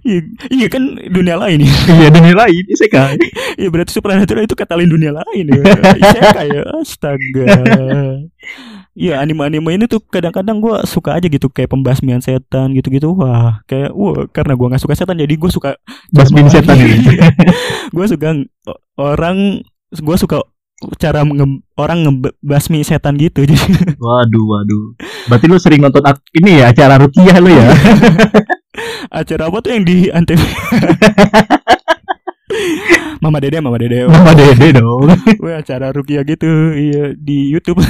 iya, 0.00 0.20
iya 0.48 0.66
kan 0.72 0.96
dunia 0.96 1.36
lain 1.36 1.60
ya 1.60 1.74
Iya 2.00 2.08
dunia 2.08 2.32
lain 2.32 2.64
isekai. 2.64 3.20
Iya 3.60 3.68
berarti 3.68 3.92
supernatural 3.92 4.48
itu 4.48 4.56
kata 4.56 4.72
lain 4.72 4.88
dunia 4.88 5.12
lain 5.12 5.52
ya. 5.52 5.60
Isekai 6.00 6.48
ya. 6.48 6.64
Astaga. 6.80 7.44
Iya 8.90 9.22
anime-anime 9.22 9.78
ini 9.78 9.84
tuh 9.86 10.02
kadang-kadang 10.02 10.58
gua 10.58 10.82
suka 10.82 11.14
aja 11.14 11.30
gitu 11.30 11.46
kayak 11.46 11.70
pembasmian 11.70 12.18
setan 12.18 12.74
gitu-gitu. 12.74 13.14
Wah 13.14 13.62
kayak 13.64 13.94
wah 13.94 14.26
karena 14.34 14.58
gua 14.58 14.74
nggak 14.74 14.82
suka 14.82 14.94
setan 14.98 15.14
jadi 15.16 15.34
gua 15.38 15.50
suka 15.50 15.70
Basmin 16.10 16.50
setan 16.50 16.74
ini. 16.74 16.98
gue 17.94 18.06
suka 18.06 18.34
orang 18.98 19.62
gue 19.90 20.16
suka 20.18 20.42
cara 20.96 21.20
nge- 21.22 21.60
orang 21.76 21.98
ngebasmi 22.06 22.80
setan 22.80 23.14
gitu 23.14 23.44
jadi 23.44 23.54
Waduh 24.04 24.44
waduh. 24.46 24.84
Berarti 25.28 25.46
lu 25.46 25.58
sering 25.60 25.82
nonton 25.82 26.02
ini 26.34 26.62
ya 26.62 26.70
acara 26.72 26.98
rukiah 26.98 27.36
lu 27.38 27.50
ya? 27.52 27.68
acara 29.22 29.50
apa 29.50 29.58
tuh 29.60 29.70
yang 29.74 29.84
di 29.84 30.08
antv 30.08 30.40
Mama 33.20 33.38
Dede 33.38 33.58
Mama 33.58 33.76
Dede 33.76 34.04
Nama 34.04 34.32
Dede 34.32 34.68
dong. 34.74 35.06
Wah 35.44 35.60
acara 35.60 35.92
Rukia 35.92 36.20
gitu 36.22 36.48
iya 36.72 37.12
di 37.12 37.48
YouTube 37.48 37.80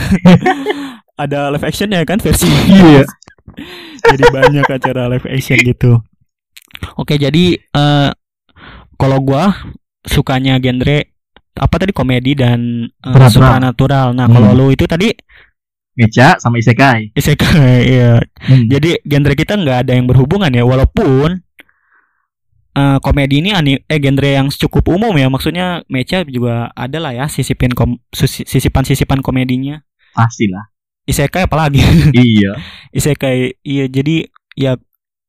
ada 1.23 1.51
live 1.51 1.63
action 1.63 1.89
ya 1.89 2.03
kan 2.03 2.19
versi 2.19 2.49
Iya. 2.67 3.05
jadi 4.11 4.25
banyak 4.27 4.67
acara 4.67 5.07
live 5.07 5.27
action 5.27 5.59
gitu 5.59 6.01
oke 6.97 7.13
jadi 7.13 7.45
eh 7.57 8.11
kalau 8.97 9.19
gua 9.19 9.53
sukanya 10.03 10.57
genre 10.57 11.05
apa 11.53 11.75
tadi 11.77 11.93
komedi 11.93 12.33
dan 12.33 12.89
eh, 12.89 13.05
Supernatural. 13.05 13.31
supernatural 13.31 14.07
nah 14.13 14.27
kalau 14.27 14.51
Hmm. 14.51 14.59
lu 14.59 14.67
itu 14.71 14.85
tadi 14.85 15.13
Mecha 15.91 16.39
sama 16.39 16.57
isekai. 16.57 17.13
isekai 17.13 17.77
iya 17.85 18.17
Hmm. 18.41 18.65
jadi 18.67 18.97
genre 19.03 19.35
kita 19.35 19.55
nggak 19.55 19.79
ada 19.85 19.93
yang 19.93 20.09
berhubungan 20.09 20.49
ya 20.49 20.65
walaupun 20.65 21.45
eh, 22.73 22.99
komedi 23.01 23.41
ini 23.41 23.51
ani- 23.51 23.83
eh 23.85 23.99
genre 23.99 24.31
yang 24.31 24.49
cukup 24.49 24.89
umum 24.91 25.15
ya. 25.15 25.27
Maksudnya 25.27 25.83
mecha 25.87 26.23
juga 26.25 26.71
ada 26.75 26.99
lah 26.99 27.13
ya 27.13 27.27
sisipin 27.27 27.75
kom 27.75 27.99
susi- 28.11 28.47
sisipan-sisipan 28.47 29.21
komedinya. 29.21 29.81
Pastilah. 30.13 30.71
isekai 31.07 31.47
apalagi? 31.51 31.83
Iya. 32.15 32.55
isekai 32.91 33.59
iya. 33.63 33.91
Jadi 33.91 34.31
ya 34.55 34.79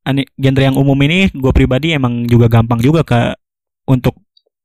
ani- 0.03 0.29
genre 0.37 0.61
yang 0.61 0.77
umum 0.77 0.97
ini 1.01 1.29
gue 1.31 1.51
pribadi 1.53 1.93
emang 1.93 2.25
juga 2.25 2.45
gampang 2.51 2.77
juga 2.77 3.01
ke 3.01 3.33
untuk 3.85 4.17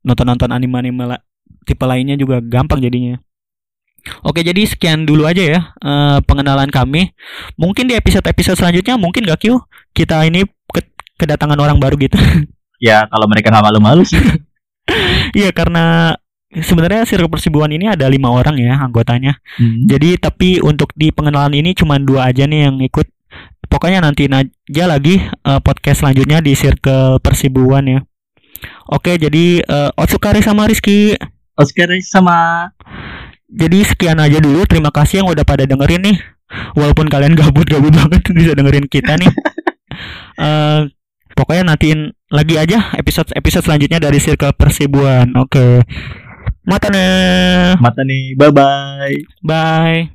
nonton-nonton 0.04 0.52
anime-anime 0.52 1.04
la- 1.08 1.24
tipe 1.64 1.82
lainnya 1.82 2.14
juga 2.14 2.38
gampang 2.40 2.78
jadinya. 2.80 3.16
Oke 4.22 4.46
jadi 4.46 4.62
sekian 4.62 5.02
dulu 5.02 5.26
aja 5.26 5.42
ya 5.42 5.60
eh, 5.82 6.18
pengenalan 6.22 6.70
kami. 6.70 7.10
Mungkin 7.56 7.88
di 7.88 7.94
episode-episode 7.96 8.54
selanjutnya 8.60 8.94
mungkin 9.00 9.24
gak 9.26 9.40
Q? 9.42 9.56
Kita 9.90 10.22
ini 10.22 10.44
ke- 10.70 10.92
kedatangan 11.16 11.58
orang 11.58 11.80
baru 11.80 11.96
gitu 11.98 12.14
Ya 12.82 13.08
kalau 13.08 13.26
mereka 13.28 13.52
nggak 13.52 13.64
malu-malu 13.64 14.02
sih. 14.04 14.20
iya 15.38 15.50
karena 15.50 16.14
sebenarnya 16.52 17.04
circle 17.04 17.28
persibuan 17.28 17.68
ini 17.74 17.90
ada 17.90 18.06
lima 18.06 18.30
orang 18.30 18.56
ya 18.56 18.78
anggotanya 18.78 19.36
Hmm. 19.56 19.88
Jadi 19.88 20.20
tapi 20.20 20.60
untuk 20.60 20.92
di 20.92 21.08
pengenalan 21.08 21.56
ini 21.56 21.72
cuma 21.72 21.96
dua 21.96 22.28
aja 22.28 22.44
nih 22.44 22.68
yang 22.68 22.76
ikut. 22.84 23.08
Pokoknya 23.66 24.04
nanti 24.04 24.28
aja 24.28 24.84
lagi 24.84 25.16
eh, 25.24 25.60
podcast 25.64 26.04
selanjutnya 26.04 26.44
di 26.44 26.52
Circle 26.52 27.18
Persibuan 27.24 27.88
ya. 27.88 28.00
Oke, 28.92 29.16
jadi 29.16 29.64
eh, 29.64 29.90
Otsukare 29.96 30.44
sama 30.44 30.68
Rizky. 30.68 31.16
Oscar 31.56 31.88
sama 32.04 32.68
Jadi 33.48 33.80
sekian 33.80 34.20
aja 34.20 34.36
dulu. 34.36 34.68
Terima 34.68 34.92
kasih 34.92 35.24
yang 35.24 35.28
udah 35.32 35.44
pada 35.48 35.64
dengerin 35.64 36.04
nih. 36.04 36.16
Walaupun 36.76 37.08
kalian 37.08 37.32
gabut-gabut 37.32 37.96
banget 38.04 38.22
bisa 38.36 38.52
dengerin 38.52 38.86
kita 38.86 39.16
nih. 39.16 39.32
Eh, 40.36 40.80
pokoknya 41.36 41.62
nantiin 41.68 42.10
lagi 42.32 42.56
aja 42.56 42.96
episode-episode 42.96 43.68
selanjutnya 43.68 44.00
dari 44.00 44.18
Circle 44.18 44.56
Persibuan. 44.56 45.36
Oke. 45.36 45.84
Mata 46.66 46.90
nih. 46.90 47.78
mata 47.78 48.02
nih. 48.02 48.34
Bye 48.34 48.50
bye. 48.50 49.16
Bye. 49.44 50.10